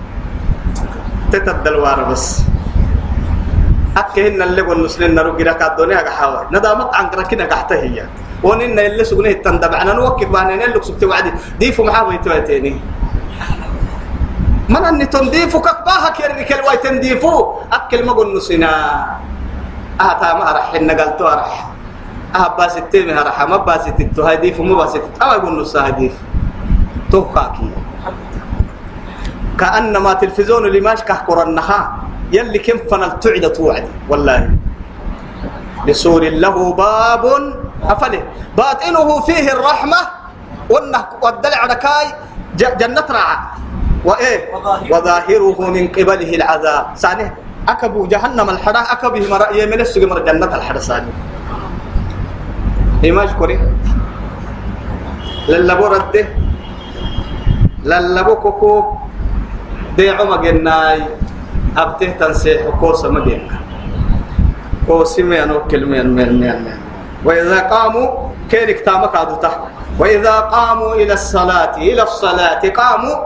[1.33, 2.45] تتدلوار بس.
[3.97, 8.05] أكهن اللي والنسلين نرقي لك الدنيا حاول ندامت عن كركنا قحته هي
[8.43, 12.81] ونن اللي سجنه التندب أنا نوكل بأن اللي سكت وعدي ديفو محاوي تويتيني
[14.69, 18.71] من أن تنديفو كباها كيرك الواي تنديفو أكل ما قلنا سنا
[20.01, 21.55] أهتا ما رح النقلتو رح
[22.37, 26.15] أه باستي مها رح ما باستي تو هاي ديفو ما باستي أما يقول نص هديف.
[27.11, 27.71] توقاكي
[29.59, 31.81] كأنما تلفزيون اللي ماشي كحكر النها
[32.33, 34.51] يلي كم فنل تعد توعد والله.
[35.87, 37.25] لسور له باب
[37.85, 38.23] أفله.
[38.57, 40.01] باطنه فيه الرحمة.
[41.23, 42.07] والدلع ركاي
[42.57, 43.41] جنة راعة.
[44.05, 44.39] وإيه؟
[44.91, 46.85] وظاهره من قبله العذاب.
[46.97, 47.27] ثاني
[47.69, 51.13] أكبو جهنم الحرا أكبه مرأي من السجن مر جنة الحرا ثاني
[53.05, 53.59] إيماج كوري؟
[55.49, 56.27] للبو رده
[57.85, 58.73] للبو كوكو
[59.97, 61.03] بيعو مجناي
[61.77, 63.43] أبته تنسيح كوسا مجناي
[64.87, 66.79] كوسي ميان وكل ميان ميان ميان ميان
[67.25, 68.09] وإذا قاموا
[68.51, 69.51] كيرك تامك عدوته
[69.99, 73.17] وإذا قاموا إلى الصلاة إلى الصلاة قاموا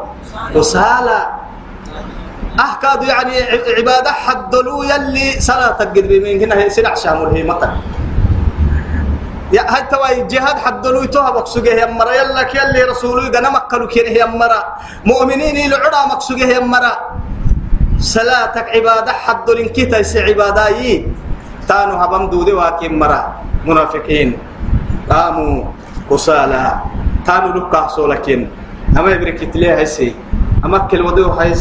[0.54, 1.20] وسالا
[2.60, 3.34] أحكاد يعني
[3.78, 7.70] عبادة حدلوا يلي صلاة قد من هنا سنع شامل هي مطر.
[9.52, 14.10] يا هاي تواي جهاد حدلوا يتوها مقصوجه يا مرا يلا يلي رسولي قنا مكلوا كيره
[14.10, 14.60] يا مرا
[15.04, 16.94] مؤمنين العرى مقصوجه يا مرا
[17.98, 21.06] صلاتك عبادة حدلوا كيتا يسي عبادة يي.
[21.68, 23.20] تانو هبم دودي واكيم مرا
[23.66, 24.38] منافقين.
[25.10, 25.64] قاموا
[26.10, 26.80] كسالى
[27.26, 28.50] تانو لقى سولكين
[28.98, 30.14] أما يبرك تليه هسي
[30.90, 31.54] كل ودو هاي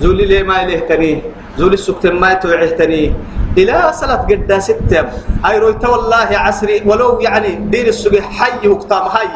[0.00, 1.22] زولي لي ما إليه تاني
[1.58, 3.12] زولي السكتن ما يتوعيه
[3.58, 5.00] إلى صلاة قد ستة.
[5.42, 6.82] أي رويت والله عسري.
[6.86, 9.28] ولو يعني دين السوق حي وقتام هاي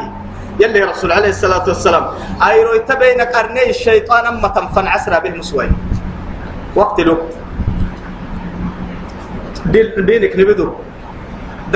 [0.59, 2.05] يلي رسول عليه الصلاة والسلام.
[2.39, 5.67] أي رويت بين قرني الشيطان أما تنفن عسرا به مسوي.
[6.75, 7.17] وقت له.
[9.65, 10.67] دين دينك نبدو.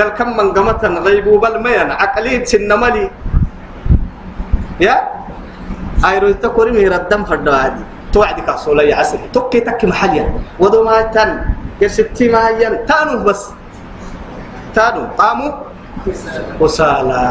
[0.00, 1.90] دل كم من قمتا غيبو بل ميان.
[1.90, 2.56] عقليت
[4.80, 5.19] يا؟
[6.00, 7.84] أي رويت كوري مير الدم فردو عادي.
[8.12, 10.26] توعدك أصولا يا عسري توكي تكي محليا.
[10.58, 11.44] ودو ما تن
[11.80, 13.52] يستي ما ين تانو بس.
[14.74, 15.14] تانو.
[15.18, 15.52] قاموا
[16.60, 17.22] وسالا.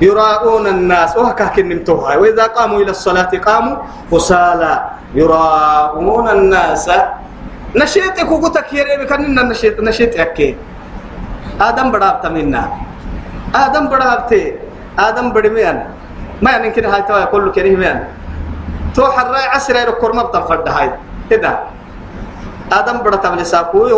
[0.00, 1.16] يراءون الناس.
[1.16, 3.76] وهكا كنمتوها وإذا قاموا إلى الصلاة قاموا.
[4.12, 4.72] فسالى
[5.14, 6.90] يراءون الناس.
[7.72, 8.70] نشيتك وقتك
[11.60, 12.64] آدم بدابت منا.
[13.54, 14.32] آدم بدابت
[14.98, 15.78] آدم بدميان
[16.42, 18.04] ما يمكن هاي توا كله كريم يعني.
[18.94, 20.90] تو حراي عسر يركور مبتن فرد هاي.
[21.30, 21.58] كده
[22.72, 23.92] آدم بدأ تبلي ساكوي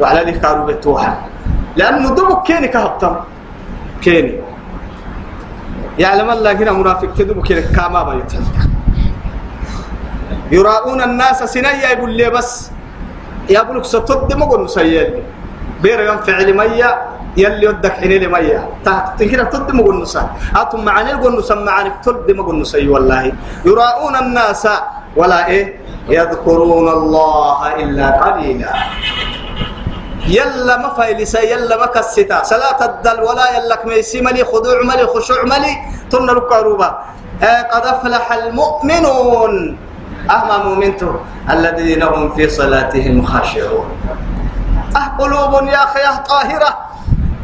[0.00, 1.26] وعلى لي كارو بتوها
[1.76, 3.16] لأنه دبك كيني كهبتم.
[4.02, 4.40] كيني.
[5.98, 8.58] يعلم الله هنا منافق تدبك كيني كاما بيتهلك
[10.52, 12.70] يراؤون الناس سنيا يقول لي بس.
[13.50, 15.22] يا بلوك ستد مقول نسيل
[15.82, 16.90] بير يوم فعل ميا
[17.36, 18.68] يلي ودك حين لي ميا
[19.18, 20.22] تنكر تد مقول نسا
[20.56, 23.32] أتم معاني يقول نسا معاني تد مقول نسي والله.
[23.64, 24.68] يراؤون الناس
[25.16, 25.64] ولا إيه؟
[26.08, 28.72] يذكرون الله إلا قليلا.
[30.28, 35.42] يلا ما فايلسا يلا ما كستا صلاة الدل ولا يلك ميسي ملي خضوع ملي خشوع
[35.42, 35.72] ملي
[36.10, 36.88] تن الكروبة
[37.72, 39.54] قد أفلح المؤمنون.
[40.30, 41.10] أهما مؤمنتو
[41.50, 43.88] الذين هم في صلاتهم خاشعون.
[44.96, 46.70] أه قلوب يا أخي أه طاهرة.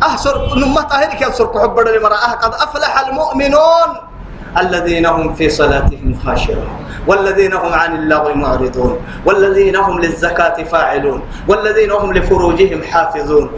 [0.03, 1.79] أه سر نما طاهرك يا سر حب
[2.15, 4.08] أه قد أفلح المؤمنون.
[4.61, 11.91] الذين هم في صلاتهم خاشعون والذين هم عن اللغو معرضون والذين هم للزكاة فاعلون والذين
[11.91, 13.51] هم لفروجهم حافظون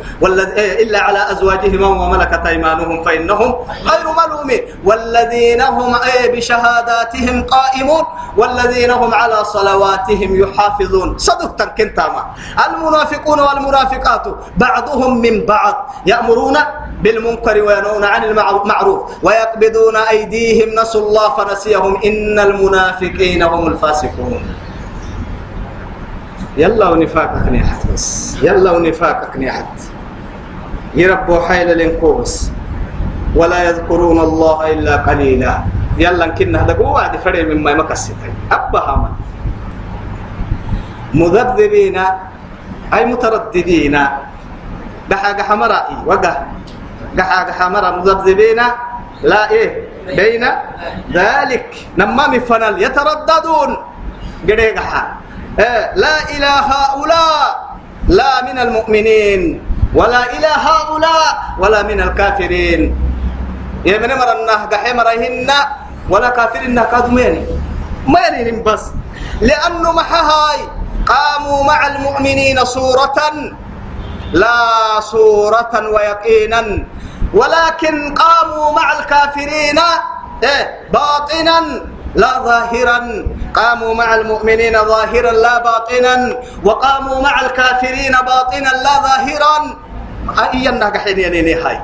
[0.57, 3.55] إيه، إلا على أزواجهم وملكت أيمانهم فإنهم
[3.91, 8.05] غير ملومين والذين هم إيه، بشهاداتهم قائمون
[8.37, 11.19] والذين هم على صلواتهم يحافظون.
[11.19, 12.27] صدقتا كنتاما
[12.69, 14.27] المنافقون والمنافقات
[14.57, 16.57] بعضهم من بعض يأمرون
[17.03, 22.01] بالمنكر وينهون عن المعروف ويقبضون أيديهم نسوا الله فنسيهم.
[22.05, 24.43] إن المنافقين هم الفاسقون.
[26.57, 28.37] يلا ونفاقك نيحت بس.
[28.43, 29.77] يلا ونفاقك نيحت.
[30.95, 32.51] يربوا حيل لنكوس
[33.37, 35.55] ولا يذكرون الله إلا قليلا.
[35.99, 38.17] يلا كنا هذا وعد فريق مما يمكستين
[38.53, 39.11] أبا هما
[41.15, 41.99] مذبذبين.
[42.95, 43.95] أي مترددين.
[45.11, 46.35] دحاق حمرائي وقه
[47.15, 48.61] دحاق حمراء مذبذبين.
[49.23, 49.90] لا إيه.
[50.07, 50.45] بين
[51.13, 53.71] ذلك نما فنل يترددون.
[54.49, 55.03] قريقها.
[55.59, 57.47] إيه لا إلى هؤلاء
[58.09, 59.63] لا من المؤمنين
[59.95, 62.97] ولا إلى هؤلاء ولا من الكافرين.
[63.85, 65.51] يا من مر النه قحي مرهن
[66.11, 67.47] ولا كافرين كادوا مين
[68.09, 68.97] مين بس.
[69.41, 70.61] لأنه محهاي
[71.07, 73.19] قاموا مع المؤمنين صورة
[74.33, 74.57] لا
[75.01, 76.63] صورة ويقينا.
[77.35, 79.79] ولكن قاموا مع الكافرين
[80.43, 81.59] إيه باطنا
[82.15, 82.99] لا ظاهرا.
[83.55, 89.57] قاموا مع المؤمنين ظاهرا لا باطنا وقاموا مع الكافرين باطنا لا ظاهرا.
[90.39, 91.81] أي النهج ينيني هاي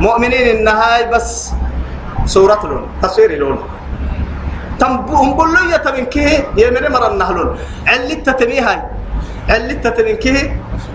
[0.00, 1.50] مؤمنين النهاي بس
[2.26, 3.58] سورة لون تصوير لون.
[4.80, 8.82] تنبهم بلوية من كيه يمني مر النهلون علت تتميهاي
[9.48, 10.16] علت تتمين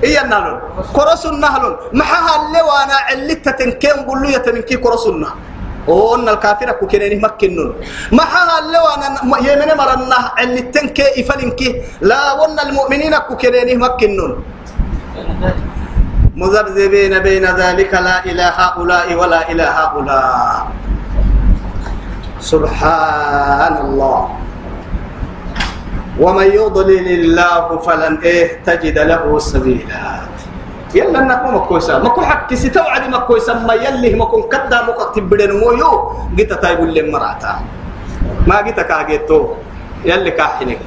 [0.03, 0.59] إيه النهلون.
[0.95, 5.39] كرس النهلون محها اللي وأنا علت تنكين بلوية من كيه كرس النهلون
[5.87, 6.71] وأن الكافر
[7.23, 7.69] مكنون
[8.59, 8.79] اللي
[10.99, 11.61] إفلنك
[12.01, 14.31] لا المؤمنين كوكيني مكنون.
[16.35, 20.67] مذبذبين بين ذلك لا إلى هؤلاء ولا إلى هؤلاء.
[22.39, 24.19] سبحان الله.
[26.17, 30.05] ومن يضلل الله فلن إيه تجد له سبيلا.
[30.95, 34.93] يلا ما كويسه ما كو حق ستوعد ما كويسه ما يلي ما كون كدا مو
[34.97, 35.91] كتب بدن مويو.
[36.35, 37.53] جيت تايب اللي مراتا.
[38.47, 39.39] ما جيت كاجيتو
[40.05, 40.79] يلي كاحنك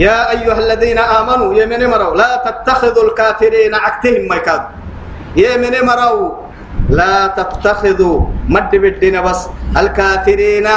[0.00, 4.62] يا أيها الذين آمنوا يا من مروا لا تتخذوا الكافرين عكتهم ما يكاد
[5.36, 6.48] يا من مروا
[6.88, 8.18] لا تتخذوا.
[8.48, 9.40] مد بالدين بس.
[9.76, 10.68] الكافرين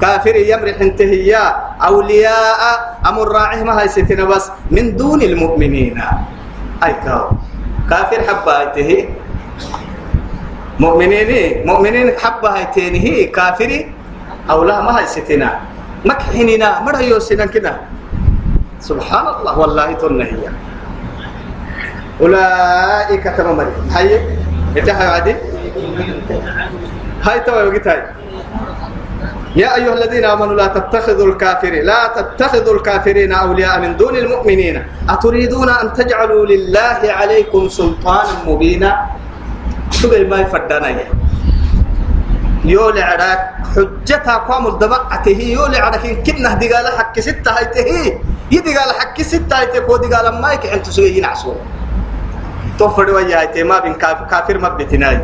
[0.00, 1.44] كافر يمرح انتهيا.
[1.80, 2.60] أولياء
[3.06, 6.00] أمر راعي ما هي ستنا بس من دون المؤمنين.
[6.84, 7.30] أي كاو.
[7.90, 9.08] كافر حبة هي
[10.80, 13.92] مؤمنين مؤمنين حبة هي كافري
[14.50, 15.60] أو لا ما هي ستنا.
[16.04, 17.76] مكحننا مرة يوسنا كده
[18.80, 20.48] سبحان الله والله تنهي.
[22.20, 23.76] أولئك مريم.
[23.92, 24.20] هاي
[24.76, 25.34] إتها عادي؟
[27.24, 28.02] هاي توا وقت هاي.
[29.56, 34.82] يا أيها الذين آمنوا لا تتخذوا الكافرين لا تتخذوا الكافرين أولياء من دون المؤمنين.
[35.10, 39.06] أتريدون أن تجعلوا لله عليكم سلطانا مبينا؟
[40.02, 40.88] تقول ما يفدنا
[42.64, 43.40] يولي عراك
[43.74, 48.18] حجتها قام الدمعته يولي عراك كنا دي قال حق ستة هيته
[48.50, 51.54] يدي قال حق ستة هيته كودي قال ما يك أنت سوي ينعسوا
[52.78, 53.94] تفر ويا ما بين
[54.30, 55.20] كافر ما بتناي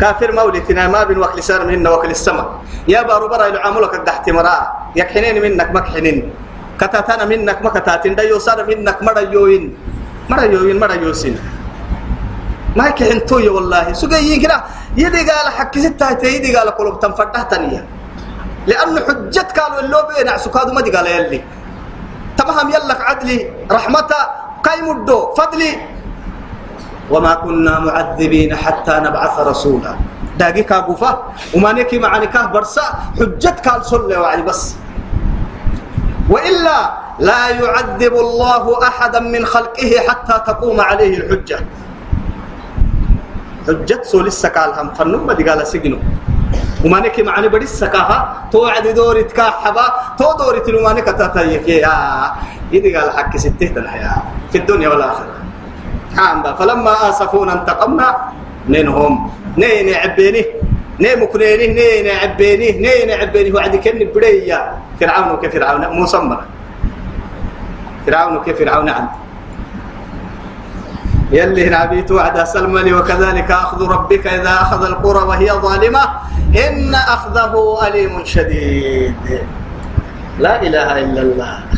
[0.00, 2.48] كافر مولتنا ما بين وكل سار منا وكل السماء.
[2.88, 4.56] يا بارو برا يعاملك تحت مرا.
[4.96, 6.18] يكحنين منك مكحنين
[6.80, 9.64] كتاتنا منك مكتاتين دا يوسار منك مرا يوين
[10.30, 11.38] مرا يوين مرا يوسين
[12.76, 13.92] ما كحن توي والله.
[13.92, 14.58] سجين كده
[14.96, 17.84] يدي قال حكي ستة يدي قال قلوب تنفتح تانية.
[18.66, 21.40] لأن حجت قالوا اللو بين عسكادو ما دي قال يلي.
[22.38, 23.38] تمام يلك عدلي
[23.70, 24.20] رحمته
[24.64, 25.72] قيم الدو فضلي.
[27.10, 29.96] وما كنا معذبين حتى نبعث رسولا.
[30.38, 31.22] داقي كاقوفا
[31.54, 32.82] وما نكي معاني كاه برسا
[33.18, 34.74] حجت قال صلى وعلي بس.
[36.30, 36.78] وإلا
[37.18, 41.58] لا يعذب الله أحدا من خلقه حتى تقوم عليه الحجة.
[43.66, 45.98] حجة سول السكال هم فنم بدي قال سجنه
[46.84, 49.86] وما نكي معني بدي السكاها تو عد دوري تكاحبا
[50.18, 51.94] تو دوري تلوماني كتاتيك يا.
[52.72, 54.22] يدي قال حكي ستة الحياة
[54.52, 55.41] في الدنيا والآخرة.
[56.16, 58.08] حامبا فلما آسفونا انتقمنا.
[58.68, 60.42] منهم نين عبيني.
[61.00, 61.66] ني مكنيني.
[61.66, 62.68] نين عبيني.
[62.78, 63.50] نين عبيني.
[63.52, 64.60] وعد كن بديا
[65.00, 66.18] فرعون كفرعون موسى
[68.06, 69.22] فرعون كفرعون عنده
[71.32, 76.04] يلي نبيت وعد سلمى وكذلك أخذ ربك إذا أخذ القرى وهي ظالمة.
[76.52, 77.54] إن أخذه
[77.88, 79.16] أليم شديد.
[80.38, 81.71] لا إله إلا الله.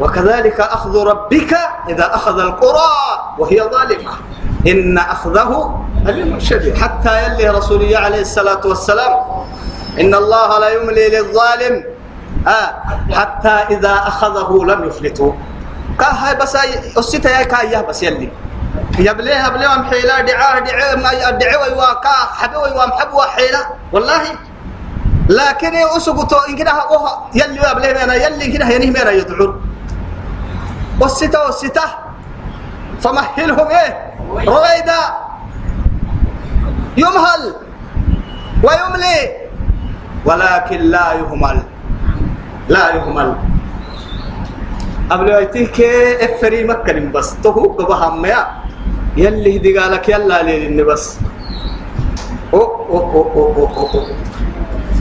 [0.00, 1.56] وكذلك أخذ ربك
[1.88, 2.92] إذا أخذ القرى
[3.38, 4.10] وهي ظالمة.
[4.66, 9.16] إن أخذه أليم شديد حتى يلي رسولي عليه الصلاة والسلام
[10.00, 11.84] إن الله لا يملي للظالم
[12.48, 12.70] آه
[13.12, 15.34] حتى إذا أخذه لم يفلته.
[15.98, 16.56] كاها بس
[16.96, 18.32] الستة يا كايا بس يلي.
[18.98, 24.22] يبليه يبليه أم حيلة دعاه دعاه ما دعاه ويواكا حبي ويوام حب وحيلة والله.
[25.28, 26.72] لكن أسقطه إن كده
[27.34, 29.69] يلي يبليه أنا يلي كده ينيه ميرا يدعون.
[31.00, 31.82] والستة والستة.
[33.00, 35.00] فمهلهم إيه؟ رويدا.
[36.96, 37.54] يمهل
[38.62, 39.18] ويملي.
[40.24, 41.62] ولكن لا يهمل.
[42.68, 43.36] لا يهمل.
[45.10, 45.80] قبل ويتيك
[46.20, 47.36] إفري مكة بس.
[47.42, 48.46] تهو قبها ميا.
[49.16, 51.18] يلي دي قالك يلا لي بس.
[52.54, 54.06] أو أو أو أو أو أو أو.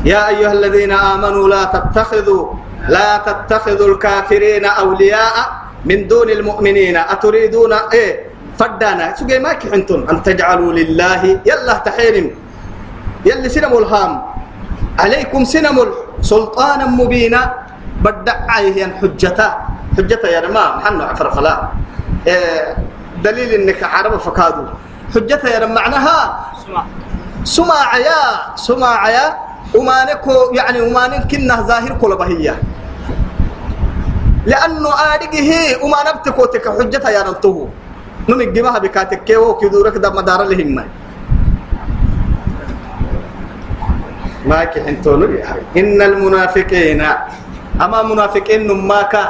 [0.06, 2.54] يا أيها الذين آمنوا لا تتخذوا
[2.88, 5.59] لا تتخذوا الكافرين أولياء.
[5.86, 6.98] من دون المؤمنين.
[6.98, 8.12] أتريدون إيه؟
[8.60, 9.16] فدانا.
[9.16, 11.40] سجي ما كحنتم أن تجعلوا لله.
[11.46, 12.28] يلا تحيرم.
[13.26, 14.12] يلي سنم الهام.
[15.00, 15.78] عليكم سنم
[16.22, 17.42] سلطانا مبينا.
[18.00, 19.50] بدع عليه حجته
[19.98, 21.56] حجته يا ما محنو عفر فلا
[22.28, 22.76] إيه
[23.24, 24.64] دليل إنك عرب فكادو.
[25.16, 26.20] حجته يا معناها
[27.44, 28.22] سمع يا
[28.56, 29.26] سمع يا
[29.76, 32.56] ومانكو يعني ومانك كنا ظاهر كل بهية.
[34.46, 35.50] لأنه آدقه
[35.84, 37.68] وما نبتكو تك حجتها يا ننتهو
[38.30, 40.70] نمك جماها بكاتك كيو كدورك دا مدار لهم
[44.46, 45.22] ما كحنتون
[45.78, 47.02] إن المنافقين
[47.82, 49.24] أما منافقين نماكا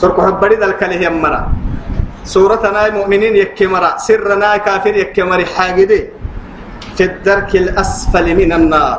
[0.00, 1.42] سرق حبري ذلك له يمرا.
[2.24, 6.00] سورتنا مؤمنين يكمرا سرنا كافر يكمري حاجدي
[6.96, 8.98] في الدرك الأسفل من النار.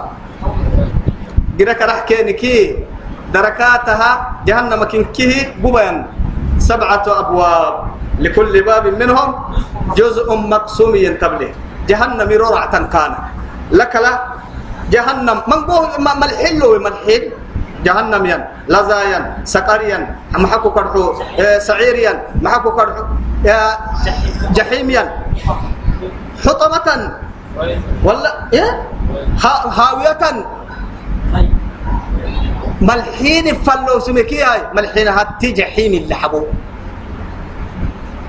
[1.58, 2.58] جرك راح كينكي
[3.34, 4.12] دركاتها
[4.48, 5.98] جهنم كنكيه ببيان
[6.60, 7.74] سبعة أبواب
[8.20, 9.30] لكل باب منهم
[9.98, 11.52] جزء مقسوم ينتبه
[11.88, 13.12] جهنم ررعة كان
[13.72, 14.14] لك لا
[14.92, 17.24] جهنم من بوه ملحل وملحل
[17.86, 20.00] جهنم ين لزايا سقريا
[20.36, 21.04] محكو كرحو
[21.64, 22.14] سعيريا
[22.44, 23.04] محكو كرحو
[24.52, 25.04] جحيميا
[26.46, 26.88] حطمة.
[28.04, 28.72] ولا إيه؟
[29.80, 30.24] هاوية.
[32.82, 34.62] ملحين فلو سمكي هاي.
[34.74, 36.46] ملحين هاتي جحيم اللي حبو.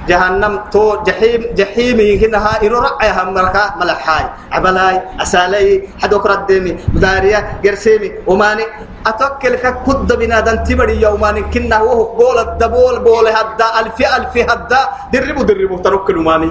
[0.08, 3.74] جهنم تو جحيم جحيم هنا إيرو رقعي هم مركا.
[3.80, 8.64] ملحاي عبلاي أسالي حدوك ردمي مدارية قرسيمي وماني
[9.06, 9.54] أتوكل
[9.86, 14.80] كد بنادن تبري يوماني كنا وهو بول الدبول بول هدا ألف ألف هدا.
[15.12, 16.50] دربو دربو تركل وماني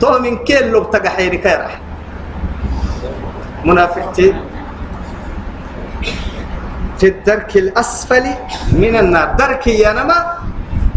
[0.00, 1.38] تو من كل لو تقحيني
[3.64, 4.53] منافقتي.
[6.98, 8.24] في الدرك الأسفل
[8.72, 9.28] من النار.
[9.38, 10.18] درك يا نما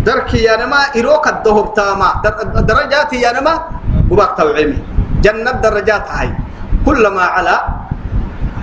[0.07, 2.09] درك يا نما إروك الدهب تاما.
[2.69, 3.53] درجات يا نما
[4.37, 4.79] توعيمي.
[5.25, 6.29] جنة درجات هاي.
[6.85, 7.55] كلما على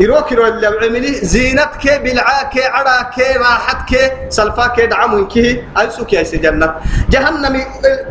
[0.00, 3.92] إروك رو اللي عملي زينتك بالعاك عراك راحتك
[4.28, 5.36] سلفاك دعمك
[5.78, 6.68] أيسوك يا جنة.
[7.12, 7.54] جهنم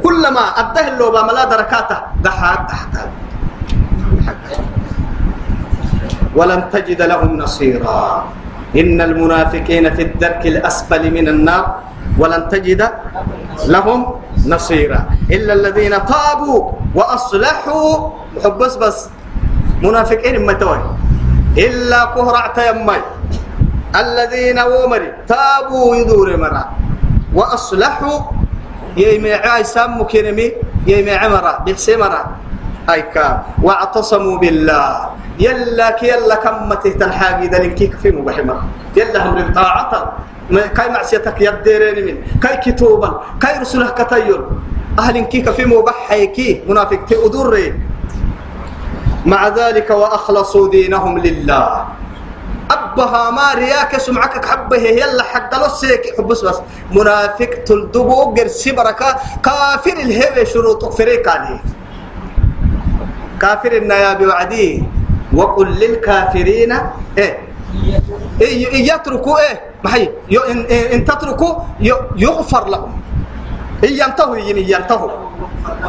[0.03, 1.97] كلما أده اللوبة ملا دركاته.
[2.23, 2.93] دحات تحت
[6.35, 8.27] ولن تجد لهم نصيرا.
[8.73, 11.65] إن المنافقين في الدرك الأسفل من النار
[12.17, 12.81] ولن تجد
[13.69, 13.99] لهم
[14.47, 14.99] نصيرا.
[15.31, 16.61] إلا الذين تابوا
[16.95, 18.09] وأصلحوا.
[18.43, 18.97] حبس بس
[19.81, 20.81] منافقين ما توي.
[21.57, 22.99] إلا كهرعت يمي
[23.93, 25.09] الذين ومري.
[25.29, 26.65] تابوا يدور مرا.
[27.33, 28.19] وأصلحوا.
[28.97, 30.47] يميع سام كرمي
[30.85, 32.21] يميع مرا بحسي مرا.
[32.89, 33.27] أيكا
[33.61, 34.89] واعتصموا بالله.
[35.39, 36.69] يلا يلا كم
[37.49, 38.61] ذلك كيف في مبحمر
[38.95, 40.13] يلا هم للطاعة
[40.51, 42.15] كاي معصيتك يديرين من.
[42.39, 44.41] كاي كتوبا كاي رسوله كتير.
[44.99, 47.73] أهل كيك في مبحيكي منافق تأدري
[49.25, 51.85] مع ذلك وأخلصوا دينهم لله.
[52.71, 56.59] أبها ما رياك سمعك حبه يلا حق لسيك حبس بس.
[56.91, 61.59] منافق تلدبو قرسي بركة كافر الهوى شروط فريق عليه.
[63.41, 64.81] كافر النيا بوعديه
[65.33, 66.71] وقل للكافرين
[67.17, 67.37] إيه؟
[68.41, 70.09] إيه يتركوا إيه؟ ما هي
[70.51, 71.53] إن, إن تتركوا
[72.15, 73.01] يغفر لهم.
[73.83, 75.11] إن ينتهوا ينتهوا.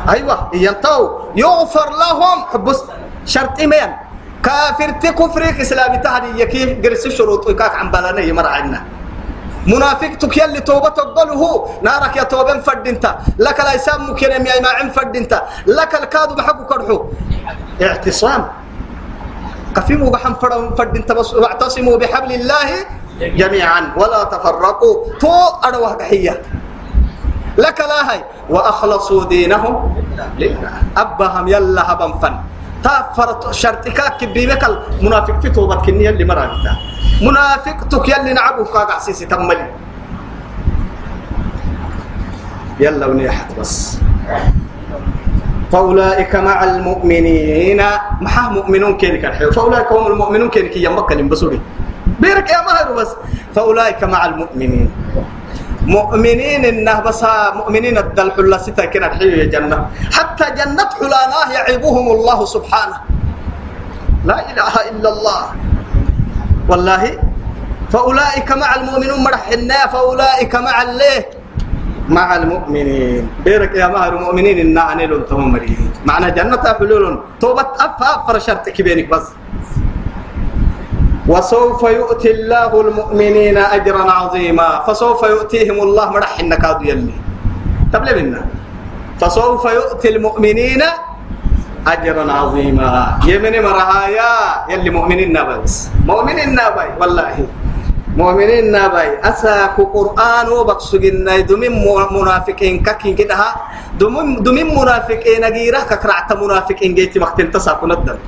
[0.09, 1.09] أيوة ينتهوا.
[1.37, 2.39] يغفر لهم.
[2.53, 2.81] حبس
[3.27, 3.91] شرط إيمان.
[4.43, 6.43] كافر تكفرك إسلامي تهدي.
[6.43, 8.83] يكي قرس الشروط ويكاك عن بلاني مرعنا
[9.67, 11.69] منافق تكيل توبة تقبله.
[11.83, 13.17] نارك يا توبة فرد انت.
[13.39, 15.43] لك لا يسام مكرم يا إمام فرد انت.
[15.67, 17.05] لك الكاد بحق كرحو.
[17.83, 18.64] اعتصام.
[19.75, 20.35] قفيموا بحم
[20.79, 22.71] فرد انت بس واعتصموا بحبل الله
[23.21, 25.19] جميعا ولا تفرقوا.
[25.21, 25.33] تو
[25.65, 26.43] أروه حية
[27.59, 29.75] لك لا هي وأخلصوا دينهم
[30.39, 30.73] لله.
[30.97, 32.35] أبهم يلا هبا فن.
[32.83, 34.63] تافرت شرطك كبيبك
[35.01, 36.25] المنافق في توبة كنية اللي
[37.23, 39.71] منافق تك يلي نعبو كاقع سيسي تملي
[42.81, 43.99] يلا ونيحت بس.
[45.73, 47.81] فأولئك مع المؤمنين.
[48.21, 51.61] محا مؤمنون كينك الحيو فأولئك هم المؤمنون كينك يمك بسوري
[52.21, 53.11] بيرك يا مهر بس.
[53.55, 54.91] فأولئك مع المؤمنين.
[55.85, 57.23] مؤمنين إنه بس
[57.61, 59.79] مؤمنين الدل حلا ستا كنا الحيو جنة.
[60.13, 62.99] حتى جنة حلاناه يعيبهم الله سبحانه.
[64.25, 65.41] لا إله إلا الله.
[66.69, 67.03] والله.
[67.93, 69.79] فأولئك مع المؤمنون مرحنا.
[69.93, 71.25] فأولئك مع الله
[72.09, 73.29] مع المؤمنين.
[73.45, 77.05] بيرك يا مهر المؤمنين إن عنيل تمامري معنى جنة حلول
[77.41, 79.33] توبة أفا فرشرتك بينك بس.
[81.25, 84.85] وسوف يؤتي الله المؤمنين أجرا عظيما.
[84.87, 86.07] فسوف يؤتيهم الله.
[86.11, 87.17] مرح النكاد يلي.
[87.93, 88.41] تبلي منا
[89.21, 90.83] فسوف يؤتي المؤمنين
[91.89, 93.19] أجرا عظيما.
[93.25, 94.33] يمني مرهايا
[94.69, 97.64] يلي مؤمنين نابس مؤمنين نابي والله.
[98.15, 101.75] مؤمنين نابي أساك قرآن وبقسجنا دمين
[102.15, 103.35] منافقين ككين كده.
[103.99, 108.19] دمين دمين منافقين غيره ككرعت منافقين جيتي وقت انتصاكو ندم.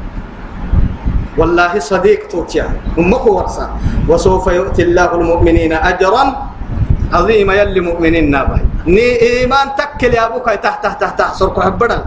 [1.39, 2.66] والله صديق توتيا.
[2.99, 3.66] أمك ورسا.
[4.11, 6.24] وسوف يؤتي الله المؤمنين أجرا
[7.12, 7.55] عظيما.
[7.55, 10.51] يلي مؤمنين نابي ني إيمان تكل يا أبوك.
[10.59, 11.99] تحت تحت تحت سرق حبنا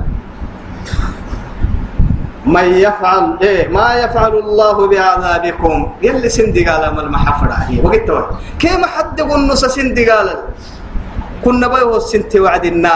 [2.49, 5.77] من يفعل إيه ما يفعل الله بعذابكم.
[6.01, 8.09] يلي سندي قال ما المحفرة هي وقت
[8.59, 10.29] كيف حد يقول نص سندي قال؟
[11.45, 12.95] كنا بيه السنتي وعدنا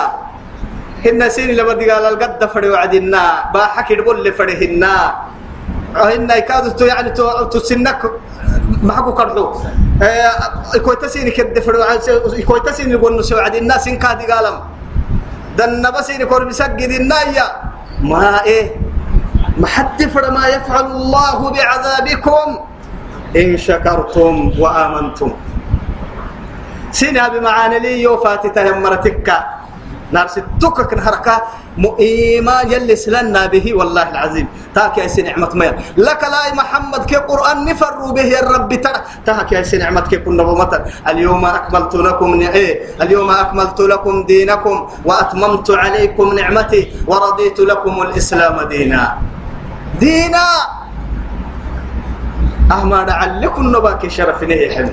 [1.06, 3.24] هن سين لما دي قال القد فري وعدنا
[3.54, 4.93] باحكي تقول لي فريهنا
[5.95, 8.01] هن يكادوا تو يعني تو تسنك
[8.84, 9.45] معكو كرحو
[10.84, 11.80] كوي تسيني كد فري
[12.43, 14.56] كوي تسيني يقول نص وعدنا سين كادي قالم
[15.58, 17.45] دنا بس يقول بسجد النايا
[18.04, 18.83] ما إيه.
[19.58, 19.99] ما حد
[20.34, 22.48] ما يفعل الله بعذابكم
[23.36, 25.30] إن شكرتم وآمنتم.
[26.91, 29.30] سنها بمعاني لي يوفاتي تهمرتك
[30.14, 31.36] نار ستوك كن حركة
[31.78, 34.48] مؤيما يلي سلنا به والله العظيم.
[34.78, 35.73] تاك يا نعمة مير.
[35.98, 39.02] لك لا محمد كي قرآن نفر به يا رب ترى.
[39.26, 42.30] تاك يا نعمة كي كنا بمتر اليوم أكملت لكم
[43.02, 44.76] اليوم أكملت لكم دينكم.
[45.06, 46.82] وأتممت عليكم نعمتي.
[47.10, 49.03] ورضيت لكم الإسلام دينا.
[49.99, 50.48] دينا.
[52.72, 54.90] أحمد علكم نباك شرف نهي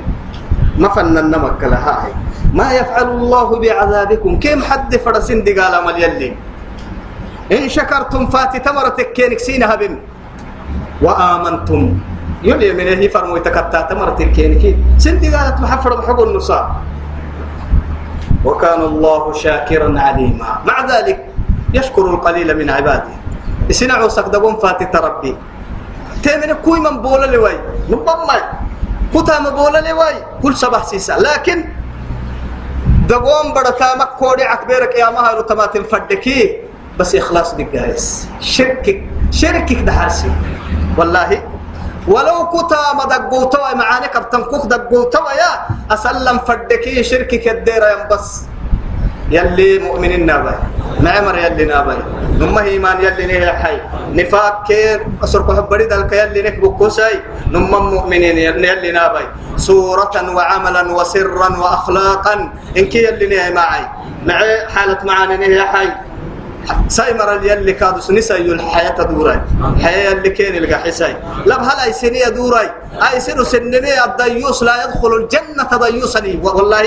[0.78, 2.08] ما فنن نمك لها
[2.52, 4.32] ما يفعل الله بعذابكم.
[4.40, 6.34] كم حد فرسين دي قال مال يلي.
[7.52, 9.94] إن شكرتم فاتي تمرتك كينك سينها بم
[11.02, 11.82] وآمنتم.
[12.42, 14.76] يلي من هي فرمو يتكتا تمرتك كينك.
[14.98, 16.66] سندي قالت محفر بحق النصاب
[18.44, 20.50] وكان الله شاكرا عليما.
[20.66, 21.18] مع ذلك
[21.74, 23.19] يشكر القليل من عباده.
[23.70, 25.36] يسنعوا سقدبون فاتي تربي.
[26.22, 27.86] تمن كوي من بولا لواي.
[27.86, 28.36] نبما
[29.14, 30.42] كتا مبولا لواي.
[30.42, 31.22] كل صباح سيسا.
[31.22, 31.64] لكن
[33.06, 36.66] دقوم برتا مكوري عكبيرك يا مهر تماتم فدكي
[36.98, 39.06] بس إخلاص دقايس شركك.
[39.30, 40.30] شركك دحاسي
[40.98, 41.42] والله.
[42.08, 45.52] ولو كتا مدقوتوا معاني كبتن كوك دقوتوا يا.
[45.94, 48.49] أسلم فدكي شركك الدير بس
[49.30, 50.54] يلي مؤمنين نابي
[51.00, 51.96] معمر يلي نابي
[52.38, 53.76] نما إيمان يلي نهي حي.
[54.12, 57.14] نفاق كير أسرق حبري دلك يلي نكبو كوساي
[57.46, 59.24] نما مؤمنين يلي نابي
[59.56, 62.34] سورة وعملا وسرا وأخلاقا.
[62.78, 63.84] إن كي يلي نهي معي.
[64.26, 65.88] معي حالة معاني نهي حي.
[66.88, 69.40] سايمر يلي كادو سنسي الحياة دوراي
[69.82, 71.16] حياة اللي كين لقى حساي
[71.46, 72.68] لا بهل أي سنية دوراي
[73.00, 76.82] أي سنو سنية الديوس لا يدخل الجنة ديوسني والله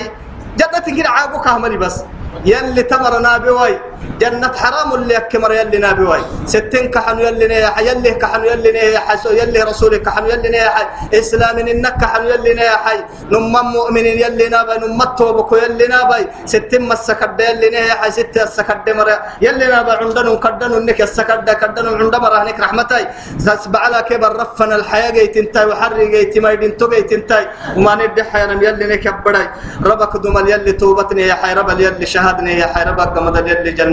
[0.59, 2.05] جنة كده عابوك أهملي بس.
[2.45, 3.79] يلي تمرنا بواي
[4.21, 9.05] جنة حرام اللي أكمر يلي نابواي ستين كحن يلي نيح يلي كحن يلي نيح
[9.39, 10.73] يلي رسولي كحن يلي نيح
[11.13, 12.83] إسلام إنك كحن يلي نيح
[13.31, 16.21] نم مؤمن يلي نابي نم توبك يلي نابي.
[16.45, 19.09] ستين مسكد يلي نيح ستة السكد مر
[19.45, 23.01] يلي نابي عندنا كدن إنك السكد كدن عند مرهنك رحمتي
[23.45, 27.43] زسب على كبر رفنا الحياة جيت انتاي وحري جيت ما يدين تو جيت انتاي
[27.77, 29.45] وما ندي حيانا يلي نكبري
[29.89, 33.92] ربك دمل يلي توبتني يا حي رب يلي شهدني يا حي ربك قمد يلي جنتني